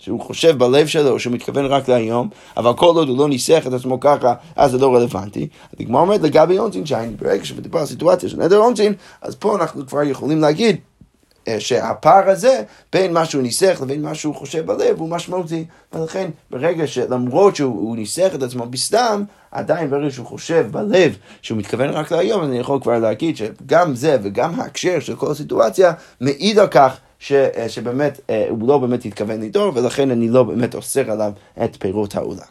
שהוא 0.00 0.20
חושב 0.20 0.58
בלב 0.58 0.86
שלו 0.86 1.20
שהוא 1.20 1.32
מתכוון 1.32 1.66
רק 1.66 1.88
להיום, 1.88 2.28
אבל 2.56 2.72
כל 2.76 2.86
עוד 2.86 3.08
הוא 3.08 3.18
לא 3.18 3.28
ניסח 3.28 3.64
את 3.66 3.72
עצמו 3.72 4.00
ככה, 4.00 4.34
אז 4.56 4.70
זה 4.70 4.78
לא 4.78 4.94
רלוונטי. 4.94 5.48
הגמרא 5.80 6.00
אומרת 6.00 6.20
לגבי 6.20 6.58
אונטין 6.58 6.86
שייני, 6.86 7.14
ברגע 7.16 7.44
שמדובר 7.44 7.78
על 7.78 7.86
סיטואציה 7.86 8.28
של 8.28 8.36
נדר 8.36 8.58
אונטין, 8.58 8.94
אז 9.22 9.34
פה 9.34 9.56
אנחנו 9.56 9.86
כבר 9.86 10.02
יכולים 10.02 10.40
להגיד 10.40 10.76
אה, 11.48 11.60
שהפער 11.60 12.30
הזה 12.30 12.62
בין 12.92 13.12
מה 13.12 13.24
שהוא 13.24 13.42
ניסח 13.42 13.78
לבין 13.82 14.02
מה 14.02 14.14
שהוא 14.14 14.34
חושב 14.34 14.66
בלב 14.66 14.98
הוא 14.98 15.08
משמעותי. 15.08 15.64
ולכן 15.92 16.30
ברגע 16.50 16.86
שלמרות 16.86 17.56
שהוא 17.56 17.96
ניסח 17.96 18.30
את 18.34 18.42
עצמו 18.42 18.66
בסתם, 18.66 19.22
עדיין 19.50 19.90
ברגע 19.90 20.10
שהוא 20.10 20.26
חושב 20.26 20.66
בלב 20.70 21.16
שהוא 21.42 21.58
מתכוון 21.58 21.90
רק 21.90 22.12
להיום, 22.12 22.44
אני 22.44 22.58
יכול 22.58 22.80
כבר 22.80 22.98
להגיד 22.98 23.36
שגם 23.36 23.94
זה 23.94 24.16
וגם 24.22 24.60
ההקשר 24.60 25.00
של 25.00 25.16
כל 25.16 25.30
הסיטואציה 25.30 25.92
מעיד 26.20 26.58
על 26.58 26.66
כך 26.66 26.96
ש, 27.20 27.32
אה, 27.32 27.68
שבאמת 27.68 28.20
אה, 28.30 28.46
הוא 28.48 28.68
לא 28.68 28.78
באמת 28.78 29.04
התכוון 29.04 29.40
לדור, 29.40 29.72
ולכן 29.74 30.10
אני 30.10 30.28
לא 30.28 30.42
באמת 30.42 30.74
אוסר 30.74 31.10
עליו 31.10 31.32
את 31.64 31.76
פירות 31.78 32.16
העולם. 32.16 32.42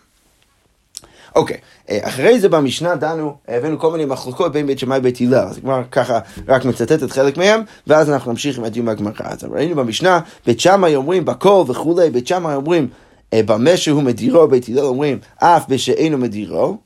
אוקיי, 1.35 1.57
okay. 1.57 1.91
אה, 1.91 1.99
אחרי 2.07 2.39
זה 2.39 2.49
במשנה 2.49 2.95
דנו, 2.95 3.35
הבאנו 3.47 3.79
כל 3.79 3.91
מיני 3.91 4.05
מחלוקות 4.05 4.51
בין 4.51 4.67
בית 4.67 4.79
שמאי 4.79 4.97
ובית 4.97 5.21
הלל, 5.21 5.35
אז 5.35 5.59
כבר 5.59 5.83
ככה 5.91 6.19
רק 6.47 6.65
מצטט 6.65 7.03
את 7.03 7.11
חלק 7.11 7.37
מהם, 7.37 7.61
ואז 7.87 8.09
אנחנו 8.09 8.31
נמשיך 8.31 8.57
עם 8.57 8.63
הדיון 8.63 8.85
בגמרא. 8.85 9.13
אז 9.19 9.43
ראינו 9.43 9.75
במשנה, 9.75 10.19
בית 10.45 10.59
שמאי 10.59 10.95
אומרים 10.95 11.25
בקול 11.25 11.65
וכולי, 11.67 12.09
בית 12.09 12.27
שמאי 12.27 12.55
אומרים 12.55 12.87
במה 13.35 13.77
שהוא 13.77 14.03
מדירו, 14.03 14.47
בית 14.47 14.69
הלל 14.69 14.79
אומרים 14.79 15.19
אף 15.37 15.65
בשאינו 15.69 16.17
מדירו. 16.17 16.77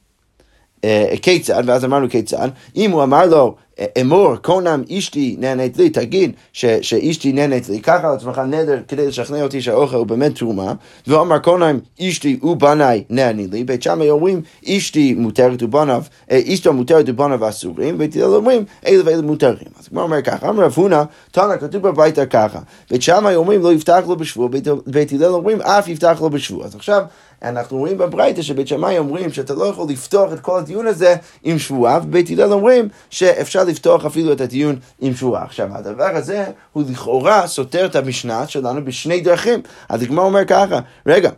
כיצד, 1.21 1.63
ואז 1.65 1.85
אמרנו 1.85 2.09
כיצד, 2.09 2.49
אם 2.75 2.91
הוא 2.91 3.03
אמר 3.03 3.25
לו 3.25 3.55
אמור, 4.01 4.35
קונם 4.35 4.83
אשתי 4.97 5.35
נהנית 5.39 5.77
לי, 5.77 5.89
תגיד 5.89 6.31
ש, 6.53 6.65
שאשתי 6.65 7.33
נהנית 7.33 7.69
לי, 7.69 7.79
קח 7.79 7.99
על 8.03 8.15
עצמך 8.15 8.41
נדר 8.47 8.79
כדי 8.87 9.07
לשכנע 9.07 9.43
אותי 9.43 9.61
שהאוכל 9.61 9.95
הוא 9.95 10.07
באמת 10.07 10.35
תרומה, 10.35 10.73
ואומר 11.07 11.39
קונם 11.39 11.79
אשתי 12.01 12.39
ובניי 12.43 13.03
נהני 13.09 13.47
לי, 13.47 13.63
בית 13.63 13.83
שמאי 13.83 14.09
אומרים 14.09 14.41
אשתי 14.69 15.13
מותרת 15.13 15.63
ובניו, 15.63 16.03
אה, 16.31 16.41
אשתו 16.53 16.73
מותרת 16.73 17.05
ובניו 17.07 17.49
אסורים, 17.49 17.97
בית 17.97 18.15
הלל 18.15 18.23
אומרים 18.23 18.65
אלה 18.87 19.01
ואלה 19.05 19.21
מותרים. 19.21 19.67
אז 19.79 19.87
כמו 19.87 20.01
אומר 20.01 20.21
ככה, 20.21 20.49
אמר 20.49 20.63
רב 20.63 20.73
הונא, 20.75 21.03
תנא 21.31 21.57
כתוב 21.57 21.87
בביתה 21.87 22.25
ככה, 22.25 22.59
בית 22.91 23.01
שמאי 23.01 23.35
אומרים 23.35 23.61
לא 23.61 23.73
יפתח 23.73 24.03
לו 24.07 24.15
בשבוע, 24.15 24.49
בית 24.85 25.11
הלל 25.11 25.25
אומרים 25.25 25.61
אף 25.61 25.87
יפתח 25.87 26.17
לו 26.21 26.29
בשבוע. 26.29 26.65
אז 26.65 26.75
עכשיו 26.75 27.03
אנחנו 27.43 27.77
רואים 27.77 27.97
בברייתא 27.97 28.41
שבית 28.41 28.67
שמאי 28.67 28.97
אומרים 28.97 29.33
שאתה 29.33 29.53
לא 29.53 29.65
יכול 29.65 29.89
לפתוח 29.89 30.33
את 30.33 30.39
כל 30.39 30.59
הדיון 30.59 30.87
הזה 30.87 31.15
עם 31.43 31.59
שבועה, 31.59 31.99
ובית 32.03 32.29
הלל 32.29 32.53
אומרים 32.53 32.89
שאפשר 33.09 33.63
לפתוח 33.63 34.05
אפילו 34.05 34.33
את 34.33 34.41
הדיון 34.41 34.75
עם 34.99 35.15
שבועה. 35.15 35.43
עכשיו, 35.43 35.67
הדבר 35.71 36.09
הזה 36.15 36.45
הוא 36.73 36.83
לכאורה 36.89 37.47
סותר 37.47 37.85
את 37.85 37.95
המשנה 37.95 38.47
שלנו 38.47 38.85
בשני 38.85 39.21
דרכים. 39.21 39.61
הגמרא 39.89 40.25
אומר 40.25 40.45
ככה, 40.45 40.79
רגע, 41.05 41.29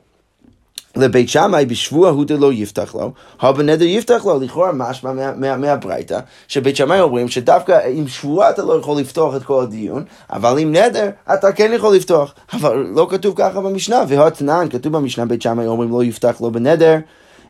לבית 0.95 1.29
שמאי 1.29 1.65
בשבוע 1.65 2.09
הוא 2.09 2.25
דלא 2.25 2.53
יפתח 2.53 2.95
לו, 2.95 3.11
הבנדר 3.41 3.85
יפתח 3.85 4.25
לו, 4.25 4.39
לכאורה 4.39 4.71
משמע 4.71 5.11
מהברייתא, 5.57 6.19
שבית 6.47 6.75
שמאי 6.75 6.99
אומרים 7.01 7.27
שדווקא 7.27 7.79
עם 7.91 8.07
שבועה 8.07 8.49
אתה 8.49 8.63
לא 8.63 8.73
יכול 8.73 8.99
לפתוח 8.99 9.35
את 9.35 9.43
כל 9.43 9.63
הדיון, 9.63 10.03
אבל 10.29 10.59
עם 10.59 10.71
נדר 10.71 11.09
אתה 11.33 11.51
כן 11.51 11.71
יכול 11.75 11.95
לפתוח. 11.95 12.33
אבל 12.53 12.75
לא 12.95 13.07
כתוב 13.11 13.33
ככה 13.37 13.61
במשנה, 13.61 14.03
והתנן, 14.07 14.67
כתוב 14.69 14.97
במשנה 14.97 15.25
בית 15.25 15.41
שמאי 15.41 15.67
אומרים 15.67 15.91
לא 15.91 16.03
יפתח 16.03 16.41
לו 16.41 16.51
בנדר. 16.51 16.97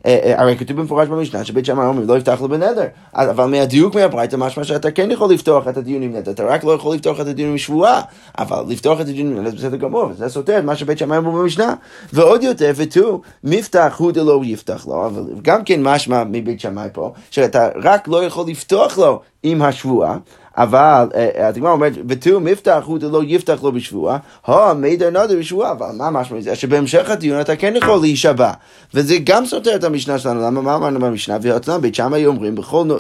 אה, 0.06 0.20
אה, 0.24 0.42
הרי 0.42 0.58
כתוב 0.58 0.78
במפורש 0.78 1.08
במשנה 1.08 1.44
שבית 1.46 1.66
שמאי 1.66 1.86
אומרים 1.86 2.08
לא 2.08 2.18
יפתח 2.18 2.42
לו 2.42 2.50
בנדר. 2.50 2.86
אבל 3.14 3.46
מהדיוק 3.46 3.96
מהברייתא 3.96 4.36
משמע 4.36 4.64
שאתה 4.64 4.92
כן 4.92 5.12
יכול 5.12 5.34
לפתוח 5.34 5.68
את 5.68 5.78
הדיון 5.78 6.02
עם 6.02 6.14
נדר, 6.14 6.32
אתה 6.32 6.44
רק 6.44 6.64
לא 6.64 6.72
יכול 6.72 6.96
לפתוח 6.96 7.20
את 7.20 7.28
הדיון 7.28 7.50
עם 7.50 7.58
שבועה, 7.58 8.02
אבל 8.38 8.64
לפתוח 8.68 9.02
את 9.02 9.06
הדיון 9.06 9.32
עם 9.32 9.46
נדר 9.46 9.56
בסדר 9.56 9.78
גמור, 9.78 10.06
וזה 10.12 10.30
סותר 10.30 10.60
את 10.60 10.64
מה 10.64 10.76
שבית 10.76 10.98
שמאי 10.98 11.18
אמרו 11.18 11.32
במשנה. 11.32 11.74
ועוד 12.14 12.44
יותר, 12.44 12.72
ותו, 12.76 13.22
מפתח 13.44 13.96
הוא 13.98 14.12
דלא 14.12 14.42
יפתח 14.44 14.88
לו, 14.88 15.06
אבל 15.06 15.24
גם 15.42 15.64
כן 15.64 15.84
משמע 15.84 16.24
מבית 16.24 16.60
שמאי 16.60 16.88
פה, 16.94 17.14
שאתה 17.32 17.70
רק 17.84 18.08
לא 18.08 18.24
יכול 18.24 18.46
לפתוח 18.48 18.98
לו 18.98 19.22
עם 19.44 19.62
השבועה. 19.62 20.18
אבל 20.58 21.08
הגמרא 21.38 21.72
אומרת, 21.72 21.94
ותראו 22.08 22.40
מפתח 22.40 22.84
הוא 22.86 23.00
לא 23.02 23.22
יפתח 23.24 23.60
לו 23.64 23.72
בשבועה, 23.72 24.18
הו 24.46 24.76
מידר 24.76 25.10
נדר 25.10 25.38
בשבועה, 25.40 25.72
אבל 25.72 25.86
מה 25.98 26.10
משמע 26.10 26.42
זה? 26.42 26.56
שבהמשך 26.56 27.10
הדיון 27.10 27.42
אתה 27.42 27.56
כן 27.56 27.74
יכול 27.76 28.00
להישבע. 28.02 28.52
וזה 28.94 29.18
גם 29.24 29.46
סותר 29.46 29.76
את 29.76 29.84
המשנה 29.84 30.20
שלנו, 30.20 30.42
למה 30.42 30.62
מה 30.62 30.76
אמרנו 30.76 31.00
במשנה? 31.00 31.38
ואצלם 31.42 31.82
בית 31.82 31.96
שמאי 31.96 32.26
אומרים, 32.26 32.56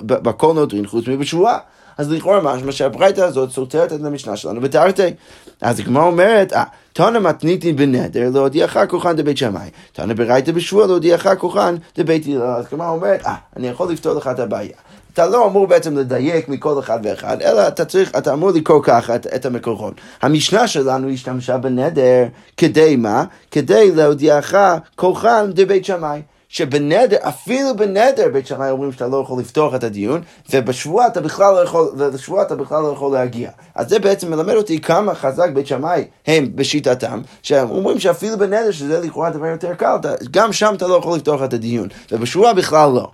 בכל 0.05 0.53
נודרין 0.53 0.87
חוץ 0.87 1.07
מבשבועה. 1.07 1.57
אז 1.97 2.11
לכאורה 2.11 2.41
משמע 2.41 2.71
שהברייתא 2.71 3.21
הזאת 3.21 3.51
סותרת 3.51 3.93
את 3.93 4.05
המשנה 4.05 4.37
שלנו 4.37 4.61
בתרתי. 4.61 5.13
אז 5.61 5.79
הגמרא 5.79 6.03
אומרת, 6.03 6.53
אה, 6.53 6.63
תנא 6.93 7.19
מתניתי 7.19 7.73
בנדר 7.73 8.29
להודיעך 8.33 8.77
כוחן 8.89 9.15
דבית 9.15 9.37
שמאי. 9.37 9.69
תנא 9.93 10.13
ברייתא 10.13 10.51
בשבוע 10.51 10.87
להודיעך 10.87 11.27
כוחן 11.37 11.75
דבית 11.97 12.25
הלל. 12.25 12.41
אז 12.41 12.65
הגמרא 12.65 12.89
אומרת, 12.89 13.25
אה, 13.25 13.35
אני 13.57 13.67
יכול 13.67 13.91
לפתור 13.91 14.13
לך 14.13 14.27
את 14.27 14.39
הבעיה. 14.39 14.75
אתה 15.15 15.27
לא 15.27 15.47
אמור 15.47 15.67
בעצם 15.67 15.97
לדייק 15.97 16.49
מכל 16.49 16.79
אחד 16.79 16.99
ואחד, 17.03 17.41
אלא 17.41 17.67
אתה 17.67 17.85
צריך, 17.85 18.11
אתה 18.17 18.33
אמור 18.33 18.51
לקרוא 18.51 18.83
ככה 18.83 19.15
את, 19.15 19.27
את 19.35 19.45
המקורות. 19.45 19.93
המשנה 20.21 20.67
שלנו 20.67 21.09
השתמשה 21.09 21.57
בנדר 21.57 22.25
כדי 22.57 22.95
מה? 22.95 23.23
כדי 23.51 23.91
להודיעך 23.91 24.55
כוחן 24.95 25.51
דבית 25.53 25.85
שמאי. 25.85 26.21
שבנדר, 26.49 27.17
אפילו 27.21 27.75
בנדר 27.75 28.27
בית 28.33 28.47
שמאי 28.47 28.69
אומרים 28.69 28.91
שאתה 28.91 29.07
לא 29.07 29.17
יכול 29.17 29.39
לפתוח 29.39 29.75
את 29.75 29.83
הדיון, 29.83 30.21
ובשבוע 30.53 31.07
אתה 31.07 31.21
בכלל 31.21 31.53
לא 31.53 31.59
יכול, 31.59 31.89
ובשבוע 31.97 32.41
אתה 32.41 32.55
בכלל 32.55 32.81
לא 32.81 32.87
יכול 32.87 33.13
להגיע. 33.13 33.49
אז 33.75 33.89
זה 33.89 33.99
בעצם 33.99 34.31
מלמד 34.31 34.53
אותי 34.53 34.81
כמה 34.81 35.15
חזק 35.15 35.49
בית 35.53 35.67
שמאי 35.67 36.03
הם 36.27 36.49
בשיטתם, 36.55 37.21
שהם 37.43 37.69
אומרים 37.69 37.99
שאפילו 37.99 38.37
בנדר, 38.37 38.71
שזה 38.71 38.99
לכאורה 38.99 39.29
דבר 39.29 39.45
יותר 39.45 39.73
קל, 39.73 39.97
גם 40.31 40.53
שם 40.53 40.73
אתה 40.77 40.87
לא 40.87 40.95
יכול 40.95 41.15
לפתוח 41.15 41.43
את 41.43 41.53
הדיון, 41.53 41.87
ובשבוע 42.11 42.53
בכלל 42.53 42.91
לא. 42.91 43.07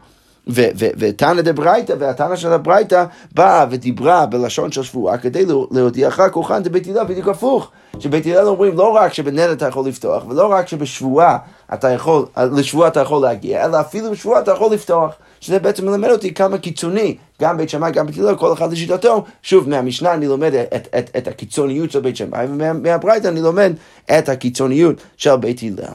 ותנא 0.47 1.41
דברייתא, 1.41 1.93
והתנא 1.99 2.35
של 2.35 2.53
הברייתא 2.53 3.05
באה 3.35 3.65
ודיברה 3.69 4.25
בלשון 4.25 4.71
של 4.71 4.83
שבועה 4.83 5.17
כדי 5.17 5.45
להודיעך 5.71 6.21
כוחן 6.31 6.63
דבית 6.63 6.87
הלל 6.87 7.03
בדיוק 7.03 7.27
הפוך. 7.27 7.71
שבית 7.99 8.25
הלל 8.25 8.47
אומרים 8.47 8.77
לא 8.77 8.95
רק 8.95 9.13
שבנדר 9.13 9.51
אתה 9.51 9.67
יכול 9.67 9.87
לפתוח, 9.87 10.23
ולא 10.29 10.51
רק 10.51 10.67
שבשבועה 10.67 11.37
אתה 11.73 11.89
יכול, 11.89 12.25
לשבועה 12.37 12.87
אתה 12.87 12.99
יכול 12.99 13.21
להגיע, 13.21 13.65
אלא 13.65 13.79
אפילו 13.79 14.11
בשבועה 14.11 14.41
אתה 14.41 14.51
יכול 14.51 14.73
לפתוח. 14.73 15.13
שזה 15.41 15.59
בעצם 15.59 15.85
מלמד 15.85 16.09
אותי 16.09 16.33
כמה 16.33 16.57
קיצוני, 16.57 17.17
גם 17.41 17.57
בית 17.57 17.69
שמאי, 17.69 17.91
גם 17.91 18.05
בית 18.05 18.17
הלל, 18.17 18.35
כל 18.35 18.53
אחד 18.53 18.71
לשיטתו. 18.71 19.23
שוב, 19.43 19.69
מהמשנה 19.69 20.13
אני 20.13 20.27
לומד 20.27 20.53
את, 20.53 20.87
את, 20.97 21.09
את 21.17 21.27
הקיצוניות 21.27 21.91
של 21.91 21.99
בית 21.99 22.17
שמאי, 22.17 22.45
ומהברייתא 22.49 23.27
אני 23.27 23.41
לומד 23.41 23.73
את 24.17 24.29
הקיצוניות 24.29 24.95
של 25.17 25.35
בית 25.35 25.61
הלל. 25.63 25.93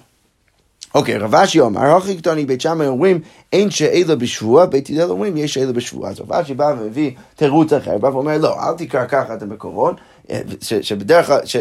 אוקיי, 0.97 1.19
רב 1.19 1.35
אשי 1.35 1.61
אומר, 1.61 1.97
הכי 1.97 2.17
קטני 2.17 2.47
בית 2.47 2.61
שמאי 2.61 2.87
אומרים, 2.87 3.21
אין 3.53 3.71
שאלה 3.71 4.17
בשבוע, 4.17 4.67
בית 4.67 4.91
הלל 4.91 5.11
אומרים, 5.11 5.37
יש 5.37 5.55
שאלה 5.55 5.73
בשבוע. 5.73 6.09
אז 6.09 6.21
רב 6.21 6.33
אשי 6.33 6.55
בא 6.55 6.75
ומביא 6.79 7.11
תירוץ 7.35 7.73
אחר, 7.73 7.99
בא 7.99 8.07
ואומר, 8.07 8.39
לא, 8.39 8.69
אל 8.69 8.75
תקרא 8.75 9.05
ככה 9.07 9.35
את 9.35 9.43
המקורות, 9.43 9.97
ש, 10.61 10.75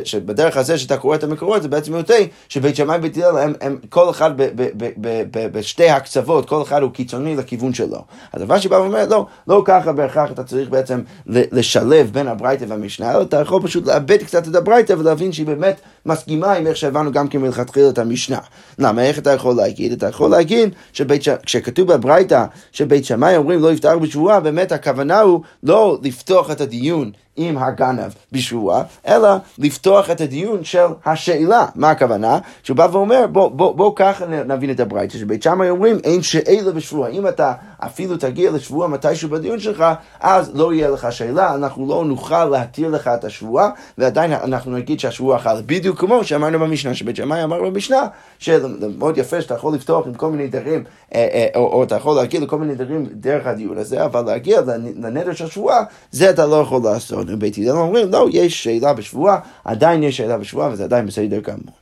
שבדרך 0.03 0.57
הזה 0.57 0.77
שאתה 0.77 0.97
קורא 0.97 1.15
את 1.15 1.23
המקורות 1.23 1.61
זה 1.61 1.67
בעצם 1.67 1.93
יוצא 1.93 2.19
שבית 2.49 2.75
שמאי 2.75 2.97
ובית 2.97 3.17
הלל 3.17 3.37
הם, 3.37 3.53
הם 3.61 3.77
כל 3.89 4.09
אחד 4.09 4.37
ב, 4.37 4.43
ב, 4.55 4.67
ב, 4.77 4.89
ב, 4.97 5.23
ב, 5.31 5.57
בשתי 5.57 5.89
הקצוות, 5.89 6.49
כל 6.49 6.61
אחד 6.61 6.81
הוא 6.81 6.91
קיצוני 6.91 7.35
לכיוון 7.35 7.73
שלו. 7.73 8.01
אז 8.33 8.41
דבר 8.41 8.59
שבא 8.59 8.75
ואומר, 8.75 9.07
לא, 9.09 9.25
לא 9.47 9.61
ככה 9.65 9.91
בהכרח 9.91 10.31
אתה 10.31 10.43
צריך 10.43 10.69
בעצם 10.69 11.01
לשלב 11.27 12.09
בין 12.13 12.27
הברייתא 12.27 12.65
והמשנה, 12.67 13.11
אלא 13.11 13.21
אתה 13.21 13.39
יכול 13.39 13.61
פשוט 13.61 13.87
לאבד 13.87 14.23
קצת 14.23 14.47
את 14.47 14.55
הברייתא 14.55 14.93
ולהבין 14.93 15.31
שהיא 15.31 15.45
באמת 15.45 15.81
מסכימה 16.05 16.53
עם 16.53 16.67
איך 16.67 16.77
שהבנו 16.77 17.11
גם 17.11 17.27
כן 17.27 17.37
מלכתחילה 17.37 17.89
את 17.89 17.97
המשנה. 17.97 18.39
למה, 18.79 19.01
איך 19.01 19.19
אתה 19.19 19.31
יכול 19.31 19.55
להגיד? 19.55 19.91
אתה 19.91 20.07
יכול 20.07 20.31
להגיד 20.31 20.69
שכשכתוב 20.93 21.93
בברייתא 21.93 22.45
שבית 22.71 23.05
שמאי 23.05 23.37
אומרים 23.37 23.61
לא 23.61 23.71
יפתח 23.71 23.93
בשבועה, 24.01 24.39
באמת 24.39 24.71
הכוונה 24.71 25.19
הוא 25.19 25.41
לא 25.63 25.97
לפתוח 26.03 26.51
את 26.51 26.61
הדיון 26.61 27.11
עם 27.37 27.57
הגנב 27.57 28.11
בשבועה, 28.31 28.83
אלא 29.07 29.29
לפתוח 29.57 30.09
את 30.09 30.21
הדיון 30.21 30.63
של 30.63 30.85
השאלה. 31.05 31.65
מה 31.75 31.89
הכוונה? 31.89 32.39
שהוא 32.63 32.77
בא 32.77 32.87
ואומר, 32.91 33.27
בוא, 33.27 33.51
בוא, 33.51 33.75
בוא 33.75 33.91
ככה 33.95 34.25
נבין 34.25 34.71
את 34.71 34.79
הברייתא, 34.79 35.17
שבית 35.17 35.43
שמאי 35.43 35.69
אומרים, 35.69 35.97
אין 36.03 36.21
שאלה 36.21 36.71
בשבועה. 36.71 37.09
אם 37.09 37.27
אתה 37.27 37.53
אפילו 37.79 38.17
תגיע 38.17 38.51
לשבועה 38.51 38.87
מתישהו 38.87 39.29
בדיון 39.29 39.59
שלך, 39.59 39.85
אז 40.19 40.51
לא 40.53 40.73
יהיה 40.73 40.89
לך 40.89 41.07
שאלה, 41.11 41.55
אנחנו 41.55 41.87
לא 41.87 42.05
נוכל 42.05 42.45
להתיר 42.45 42.89
לך 42.89 43.07
את 43.07 43.23
השבועה, 43.23 43.69
ועדיין 43.97 44.33
אנחנו 44.33 44.71
נגיד 44.71 44.99
שהשבועה 44.99 45.39
חלה. 45.39 45.61
בדיוק 45.65 45.94
כמו 45.95 46.23
שאמרנו 46.23 46.59
במשנה, 46.59 46.93
שבית 46.93 47.15
שמאי 47.15 47.43
אמר 47.43 47.61
במשנה, 47.61 48.07
שמאוד 48.39 49.17
יפה 49.17 49.41
שאתה 49.41 49.53
יכול 49.53 49.73
לפתוח 49.73 50.07
עם 50.07 50.13
כל 50.13 50.31
מיני 50.31 50.47
דברים, 50.47 50.83
אה, 51.15 51.27
אה, 51.33 51.47
או, 51.55 51.73
או 51.73 51.83
אתה 51.83 51.95
יכול 51.95 52.15
להגיע 52.15 52.39
לכל 52.39 52.57
מיני 52.57 52.75
דברים 52.75 53.05
דרך 53.11 53.47
הדיון 53.47 53.77
הזה, 53.77 54.05
אבל 54.05 54.21
להגיע 54.21 54.61
לנדר 54.95 55.33
של 55.33 55.47
שבועה, 55.47 55.83
זה 56.11 56.29
אתה 56.29 56.45
לא 56.45 56.55
יכול 56.55 56.81
לעשות. 56.83 57.29
בית 57.29 57.57
הלל 57.57 57.69
אומרים, 57.69 58.11
לא, 58.11 58.27
יש 58.31 58.63
שאלה 58.63 58.93
בשבועה, 58.93 59.39
עדיין 59.65 60.03
יש 60.03 60.17
שאלה 60.17 60.37
בשבועה, 60.37 60.69
וזה 60.71 60.83
עדיין 60.83 61.05
בסדר 61.05 61.39
גמור. 61.39 61.75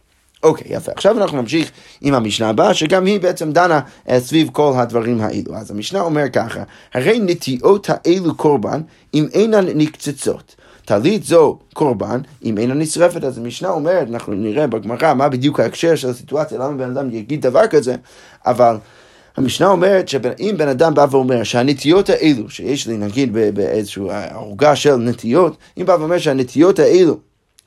אוקיי, 0.43 0.67
יפה. 0.69 0.91
עכשיו 0.91 1.17
אנחנו 1.17 1.41
נמשיך 1.41 1.71
עם 2.01 2.13
המשנה 2.13 2.49
הבאה, 2.49 2.73
שגם 2.73 3.05
היא 3.05 3.19
בעצם 3.19 3.51
דנה 3.51 3.79
uh, 4.07 4.11
סביב 4.19 4.49
כל 4.51 4.73
הדברים 4.75 5.21
האלו. 5.21 5.55
אז 5.55 5.71
המשנה 5.71 6.01
אומר 6.01 6.29
ככה, 6.29 6.63
הרי 6.93 7.19
נטיעות 7.19 7.89
האלו 7.89 8.35
קורבן 8.35 8.81
אם 9.13 9.27
אינן 9.33 9.65
נקצצות. 9.75 10.55
טלית 10.85 11.23
זו 11.23 11.57
קורבן, 11.73 12.21
אם 12.43 12.57
אינה 12.57 12.73
נשרפת, 12.73 13.23
אז 13.23 13.37
המשנה 13.37 13.69
אומרת, 13.69 14.07
אנחנו 14.09 14.33
נראה 14.33 14.67
בגמרא 14.67 15.13
מה 15.13 15.29
בדיוק 15.29 15.59
ההקשר 15.59 15.95
של 15.95 16.09
הסיטואציה, 16.09 16.59
למה 16.59 16.77
בן 16.77 16.97
אדם 16.97 17.09
יגיד 17.11 17.41
דבר 17.41 17.67
כזה, 17.67 17.95
אבל 18.45 18.75
המשנה 19.37 19.67
אומרת 19.67 20.09
שאם 20.09 20.55
בן 20.57 20.67
אדם 20.67 20.93
בא 20.93 21.05
ואומר 21.11 21.43
שהנטיות 21.43 22.09
האלו, 22.09 22.49
שיש 22.49 22.87
לי 22.87 22.97
נגיד 22.97 23.33
באיזושהי 23.33 24.03
ערוגה 24.09 24.75
של 24.75 24.95
נטיות, 24.95 25.57
אם 25.77 25.85
בא 25.85 25.95
ואומר 25.99 26.17
שהנטיות 26.17 26.79
האלו 26.79 27.17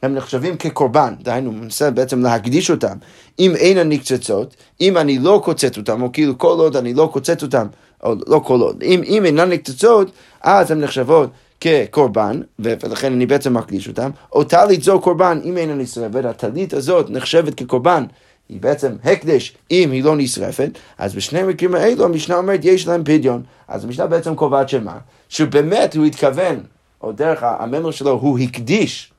הם 0.02 0.14
נחשבים 0.14 0.56
כקורבן, 0.56 1.14
דהיינו, 1.22 1.52
מנסה 1.52 1.90
בעצם 1.90 2.22
להקדיש 2.22 2.70
אותם. 2.70 2.96
אם 3.38 3.56
אין 3.56 3.78
הנקצצות, 3.78 4.56
אם 4.80 4.96
אני 4.96 5.18
לא 5.18 5.40
קוצץ 5.44 5.78
אותם, 5.78 6.02
או 6.02 6.12
כאילו 6.12 6.38
כל 6.38 6.56
עוד 6.58 6.76
אני 6.76 6.94
לא 6.94 7.10
קוצץ 7.12 7.42
אותם, 7.42 7.66
או 8.04 8.14
לא 8.26 8.38
כל 8.38 8.60
עוד, 8.60 8.82
אם, 8.82 9.00
אם 9.04 9.24
אינן 9.24 9.50
נקצצות, 9.50 10.10
אז 10.42 10.70
הן 10.70 10.80
נחשבות 10.80 11.30
כקורבן, 11.66 12.40
ולכן 12.58 13.12
אני 13.12 13.26
בעצם 13.26 13.54
מקדיש 13.54 13.88
אותם, 13.88 14.10
או 14.32 14.44
טלית 14.44 14.82
זו 14.82 15.00
קורבן, 15.00 15.40
אם 15.44 15.56
אין 15.56 15.78
נשרפת, 15.78 16.24
הטלית 16.24 16.72
הזאת 16.72 17.10
נחשבת 17.10 17.54
כקורבן. 17.54 18.04
היא 18.48 18.60
בעצם 18.60 18.92
הקדש 19.04 19.56
אם 19.70 19.90
היא 19.90 20.04
לא 20.04 20.16
נשרפת, 20.16 20.70
אז 20.98 21.14
בשני 21.14 21.40
המקרים 21.40 21.74
האלו 21.74 22.04
המשנה 22.04 22.36
אומרת 22.36 22.64
יש 22.64 22.88
להם 22.88 23.04
פדיון. 23.04 23.42
אז 23.68 23.84
המשנה 23.84 24.06
בעצם 24.06 24.34
קובעת 24.34 24.68
שמה? 24.68 24.98
שבאמת 25.28 25.96
הוא 25.96 26.04
התכוון, 26.04 26.60
או 27.02 27.12
דרך 27.12 27.42
הממר 27.42 27.90
שלו, 27.90 28.10
הוא 28.10 28.38
הקדיש 28.38 29.12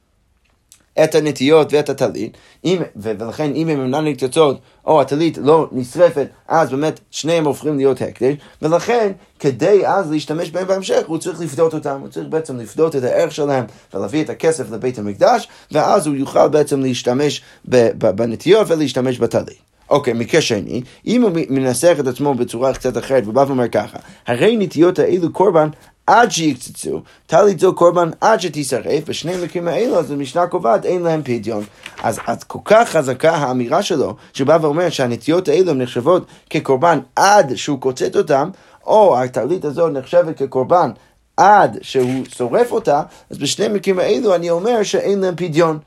את 1.03 1.15
הנטיות 1.15 1.73
ואת 1.73 1.89
הטלית, 1.89 2.37
אם, 2.65 2.77
ולכן 2.95 3.51
אם 3.55 3.69
הם 3.69 3.81
אינן 3.81 4.05
נקצצות 4.05 4.59
או 4.85 5.01
הטלית 5.01 5.37
לא 5.37 5.67
נשרפת, 5.71 6.27
אז 6.47 6.69
באמת 6.69 6.99
שניהם 7.11 7.45
הופכים 7.45 7.77
להיות 7.77 8.01
הקדש, 8.01 8.33
ולכן 8.61 9.11
כדי 9.39 9.87
אז 9.87 10.11
להשתמש 10.11 10.51
בהם 10.51 10.67
בהמשך, 10.67 11.01
הוא 11.07 11.17
צריך 11.17 11.41
לפדות 11.41 11.73
אותם, 11.73 11.99
הוא 12.01 12.09
צריך 12.09 12.27
בעצם 12.27 12.57
לפדות 12.57 12.95
את 12.95 13.03
הערך 13.03 13.31
שלהם 13.31 13.65
ולהביא 13.93 14.23
את 14.23 14.29
הכסף 14.29 14.71
לבית 14.71 14.99
המקדש, 14.99 15.47
ואז 15.71 16.07
הוא 16.07 16.15
יוכל 16.15 16.47
בעצם 16.47 16.81
להשתמש 16.81 17.41
בנטיות 17.95 18.67
ולהשתמש 18.69 19.19
בטלית. 19.19 19.67
אוקיי, 19.89 20.13
okay, 20.13 20.17
מקרה 20.17 20.41
שני, 20.41 20.81
אם 21.07 21.21
הוא 21.21 21.31
מנסח 21.49 21.97
את 21.99 22.07
עצמו 22.07 22.33
בצורה 22.33 22.73
קצת 22.73 22.97
אחרת, 22.97 23.25
הוא 23.25 23.33
בא 23.33 23.43
ואומר 23.47 23.67
ככה, 23.67 23.97
הרי 24.27 24.57
נטיות 24.57 24.99
האלו 24.99 25.33
קורבן 25.33 25.69
עד 26.07 26.31
שיקצצו, 26.31 27.01
טלית 27.27 27.59
זו 27.59 27.75
קורבן 27.75 28.09
עד 28.21 28.41
שתישרף, 28.41 29.09
בשני 29.09 29.33
המקרים 29.33 29.67
האלו 29.67 29.99
אז 29.99 30.11
המשנה 30.11 30.47
קובעת 30.47 30.85
אין 30.85 31.01
להם 31.01 31.21
פדיון. 31.23 31.63
אז, 32.03 32.19
אז 32.27 32.43
כל 32.43 32.59
כך 32.65 32.89
חזקה 32.89 33.31
האמירה 33.35 33.83
שלו, 33.83 34.15
שבא 34.33 34.57
ואומר 34.61 34.89
שהנטיות 34.89 35.47
האלו 35.47 35.73
נחשבות 35.73 36.25
כקורבן 36.49 36.99
עד 37.15 37.55
שהוא 37.55 37.79
קוצץ 37.79 38.15
אותם, 38.15 38.49
או 38.85 39.17
הטלית 39.17 39.65
הזו 39.65 39.89
נחשבת 39.89 40.37
כקורבן 40.37 40.91
עד 41.37 41.77
שהוא 41.81 42.23
שורף 42.37 42.71
אותה, 42.71 43.01
אז 43.29 43.37
בשני 43.37 43.65
המקרים 43.65 43.99
האלו 43.99 44.35
אני 44.35 44.49
אומר 44.49 44.83
שאין 44.83 45.19
להם 45.19 45.35
פדיון. 45.35 45.79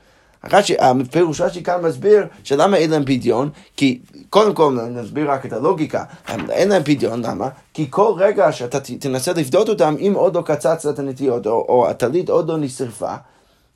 רש"י, 0.51 0.75
הפירוש 0.79 1.41
רש"י 1.41 1.63
כאן 1.63 1.81
מסביר 1.81 2.25
שלמה 2.43 2.77
אין 2.77 2.89
להם 2.89 3.05
פדיון, 3.05 3.49
כי 3.77 3.99
קודם 4.29 4.53
כל 4.53 4.77
נסביר 4.91 5.31
רק 5.31 5.45
את 5.45 5.53
הלוגיקה, 5.53 6.03
אין 6.49 6.69
להם 6.69 6.83
פדיון, 6.83 7.25
למה? 7.25 7.49
כי 7.73 7.87
כל 7.89 8.13
רגע 8.17 8.51
שאתה 8.51 8.79
תנסה 8.79 9.33
לפדות 9.33 9.69
אותם, 9.69 9.95
אם 9.99 10.13
עוד 10.15 10.35
לא 10.35 10.41
קצצת 10.41 10.93
את 10.93 10.99
הנטיות, 10.99 11.47
או, 11.47 11.65
או 11.69 11.89
הטלית 11.89 12.29
עוד 12.29 12.49
לא 12.49 12.57
נשרפה, 12.57 13.13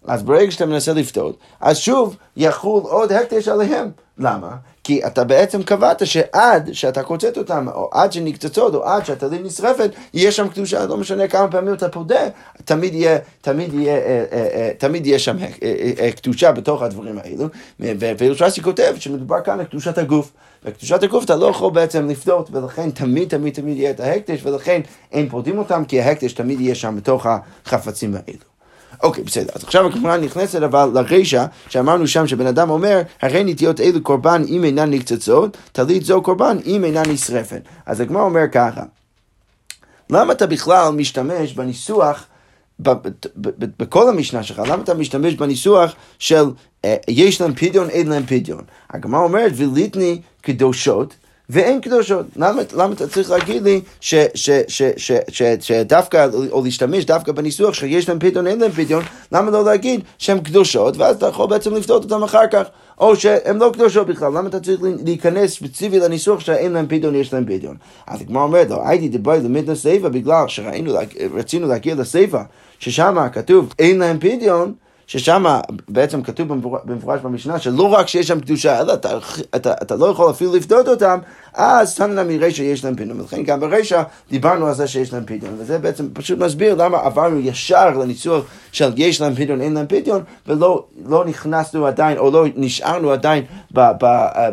אז 0.07 0.23
ברגע 0.23 0.51
שאתה 0.51 0.65
מנסה 0.65 0.93
לפתות, 0.93 1.37
אז 1.61 1.77
שוב 1.77 2.15
יחול 2.37 2.83
עוד 2.83 3.11
הקדש 3.11 3.47
עליהם. 3.47 3.89
למה? 4.17 4.55
כי 4.85 5.05
אתה 5.05 5.23
בעצם 5.23 5.63
קבעת 5.63 6.07
שעד 6.07 6.69
שאתה 6.73 7.03
קוצץ 7.03 7.37
אותם, 7.37 7.67
או 7.73 7.89
עד 7.93 8.11
שנקצצות, 8.11 8.75
או 8.75 8.85
עד 8.85 9.05
שהטלית 9.05 9.41
נשרפת, 9.43 9.91
יהיה 10.13 10.31
שם 10.31 10.47
קדושה, 10.47 10.85
לא 10.85 10.97
משנה 10.97 11.27
כמה 11.27 11.47
פעמים 11.47 11.73
אתה 11.73 11.89
פודה, 11.89 12.27
תמיד 12.65 12.93
יהיה, 12.93 13.17
תמיד 13.41 13.73
יהיה, 13.73 13.95
אה, 13.95 14.25
אה, 14.31 14.47
אה, 14.53 14.71
תמיד 14.77 15.07
יהיה 15.07 15.19
שם 15.19 15.37
קדושה 16.15 16.51
בתוך 16.51 16.81
הדברים 16.81 17.17
האלו. 17.17 17.47
ופילוסופי 17.79 18.61
כותב 18.61 18.95
שמדובר 18.99 19.41
כאן 19.41 19.59
על 19.59 19.65
קדושת 19.65 19.97
הגוף. 19.97 20.31
וקדושת 20.65 21.03
הגוף 21.03 21.25
אתה 21.25 21.35
לא 21.35 21.45
יכול 21.45 21.71
בעצם 21.71 22.09
לפדות, 22.09 22.49
ולכן 22.51 22.91
תמיד 22.91 23.29
תמיד 23.29 23.53
תמיד 23.53 23.77
יהיה 23.77 23.91
את 23.91 23.99
ההקדש, 23.99 24.39
ולכן 24.43 24.81
אין 25.11 25.29
פודים 25.29 25.57
אותם, 25.57 25.83
כי 25.87 26.01
ההקדש 26.01 26.33
תמיד 26.33 26.61
יהיה 26.61 26.75
שם 26.75 26.95
בתוך 26.95 27.25
החפצים 27.65 28.15
האלו. 28.15 28.54
אוקיי, 29.03 29.23
בסדר. 29.23 29.51
אז 29.55 29.63
עכשיו 29.63 29.85
הגמרא 29.85 30.17
נכנסת 30.17 30.61
אבל 30.61 30.89
לרישא, 30.93 31.45
שאמרנו 31.69 32.07
שם 32.07 32.27
שבן 32.27 32.47
אדם 32.47 32.69
אומר, 32.69 33.01
הרי 33.21 33.43
נטיות 33.43 33.79
אלו 33.79 34.03
קורבן 34.03 34.43
אם 34.47 34.63
אינן 34.63 34.89
נקצצות, 34.89 35.57
טלית 35.71 36.05
זו 36.05 36.21
קורבן 36.21 36.57
אם 36.65 36.83
אינן 36.83 37.09
נשרפת. 37.09 37.61
אז 37.85 37.99
הגמרא 37.99 38.21
אומר 38.21 38.43
ככה, 38.51 38.83
למה 40.09 40.33
אתה 40.33 40.47
בכלל 40.47 40.89
משתמש 40.89 41.53
בניסוח 41.53 42.27
בכל 43.77 44.09
המשנה 44.09 44.43
שלך, 44.43 44.61
למה 44.67 44.83
אתה 44.83 44.93
משתמש 44.93 45.33
בניסוח 45.33 45.95
של 46.19 46.45
אה, 46.85 46.95
יש 47.07 47.41
להם 47.41 47.55
פדיון, 47.55 47.89
אין 47.89 48.07
להם 48.07 48.25
פדיון? 48.25 48.63
הגמרא 48.89 49.23
אומרת, 49.23 49.51
וליטני 49.55 50.21
קדושות, 50.41 51.15
ואין 51.49 51.81
קדושות. 51.81 52.25
למה, 52.35 52.61
למה 52.73 52.93
אתה 52.93 53.07
צריך 53.07 53.29
להגיד 53.29 53.63
לי 53.63 53.81
ש, 54.01 54.15
ש, 54.35 54.49
ש, 54.67 54.81
ש, 54.97 55.11
ש, 55.27 55.41
שדווקא, 55.59 56.27
או 56.51 56.63
להשתמש 56.63 57.05
דווקא 57.05 57.31
בניסוח 57.31 57.73
שיש 57.73 58.09
להם 58.09 58.19
פדיון, 58.19 58.47
אין 58.47 58.59
להם 58.59 58.71
פדיון, 58.71 59.03
למה 59.31 59.51
לא 59.51 59.65
להגיד 59.65 60.01
שהן 60.17 60.39
קדושות, 60.39 60.97
ואז 60.97 61.15
אתה 61.15 61.27
יכול 61.27 61.49
בעצם 61.49 61.75
לפתות 61.75 62.03
אותן 62.03 62.23
אחר 62.23 62.47
כך, 62.51 62.63
או 62.99 63.15
שהן 63.15 63.57
לא 63.57 63.69
קדושות 63.73 64.07
בכלל, 64.07 64.27
למה 64.27 64.49
אתה 64.49 64.59
צריך 64.59 64.79
להיכנס 65.05 65.51
ספציפי 65.51 65.99
לניסוח 65.99 66.39
שאין 66.39 66.71
להם 66.71 66.85
פדיון, 66.87 67.15
יש 67.15 67.33
להם 67.33 67.45
פדיון. 67.45 67.75
אז 68.07 68.21
הגמרא 68.21 68.43
אומרת 68.43 68.69
לו, 68.69 68.87
הייתי 68.87 69.09
דיבר 69.09 69.35
למדנה 69.35 69.75
סיפא 69.75 70.09
בגלל 70.09 70.45
שרצינו 70.47 71.67
להגיע 71.67 71.95
לסיפא, 71.95 72.41
ששם 72.79 73.17
כתוב 73.33 73.73
אין 73.79 73.99
להם 73.99 74.19
פדיון, 74.19 74.73
ששם 75.07 75.45
בעצם 75.89 76.21
כתוב 76.21 76.47
במפורש 76.85 77.21
במשנה 77.21 77.59
שלא 77.59 77.93
רק 77.93 78.07
שיש 78.07 78.27
שם 78.27 78.39
קדושה, 78.39 78.79
אלא 78.81 78.93
אתה, 78.93 79.17
אתה, 79.55 79.73
אתה 79.81 79.95
לא 79.95 80.05
יכול 80.05 80.29
אפילו 80.29 80.55
לפדות 80.55 80.87
אותם, 80.87 81.19
אז 81.53 81.95
תנא 81.95 82.23
מרישא 82.23 82.61
יש 82.61 82.85
להם 82.85 82.95
פדיון, 82.95 83.19
ולכן 83.19 83.43
גם 83.43 83.59
ברישא 83.59 84.03
דיברנו 84.29 84.67
על 84.67 84.73
זה 84.73 84.87
שיש 84.87 85.13
להם 85.13 85.23
פדיון, 85.25 85.55
וזה 85.57 85.77
בעצם 85.77 86.07
פשוט 86.13 86.39
מסביר 86.39 86.75
למה 86.75 86.97
עברנו 86.97 87.39
ישר 87.39 87.97
לניסוח 87.97 88.45
של 88.71 88.91
יש 88.97 89.21
להם 89.21 89.35
פדיון, 89.35 89.61
אין 89.61 89.73
להם 89.73 89.85
פדיון, 89.87 90.23
ולא 90.47 90.85
לא 91.05 91.25
נכנסנו 91.25 91.85
עדיין, 91.85 92.17
או 92.17 92.31
לא 92.31 92.45
נשארנו 92.55 93.11
עדיין 93.11 93.43
ב, 93.71 93.79
ב, 93.79 94.05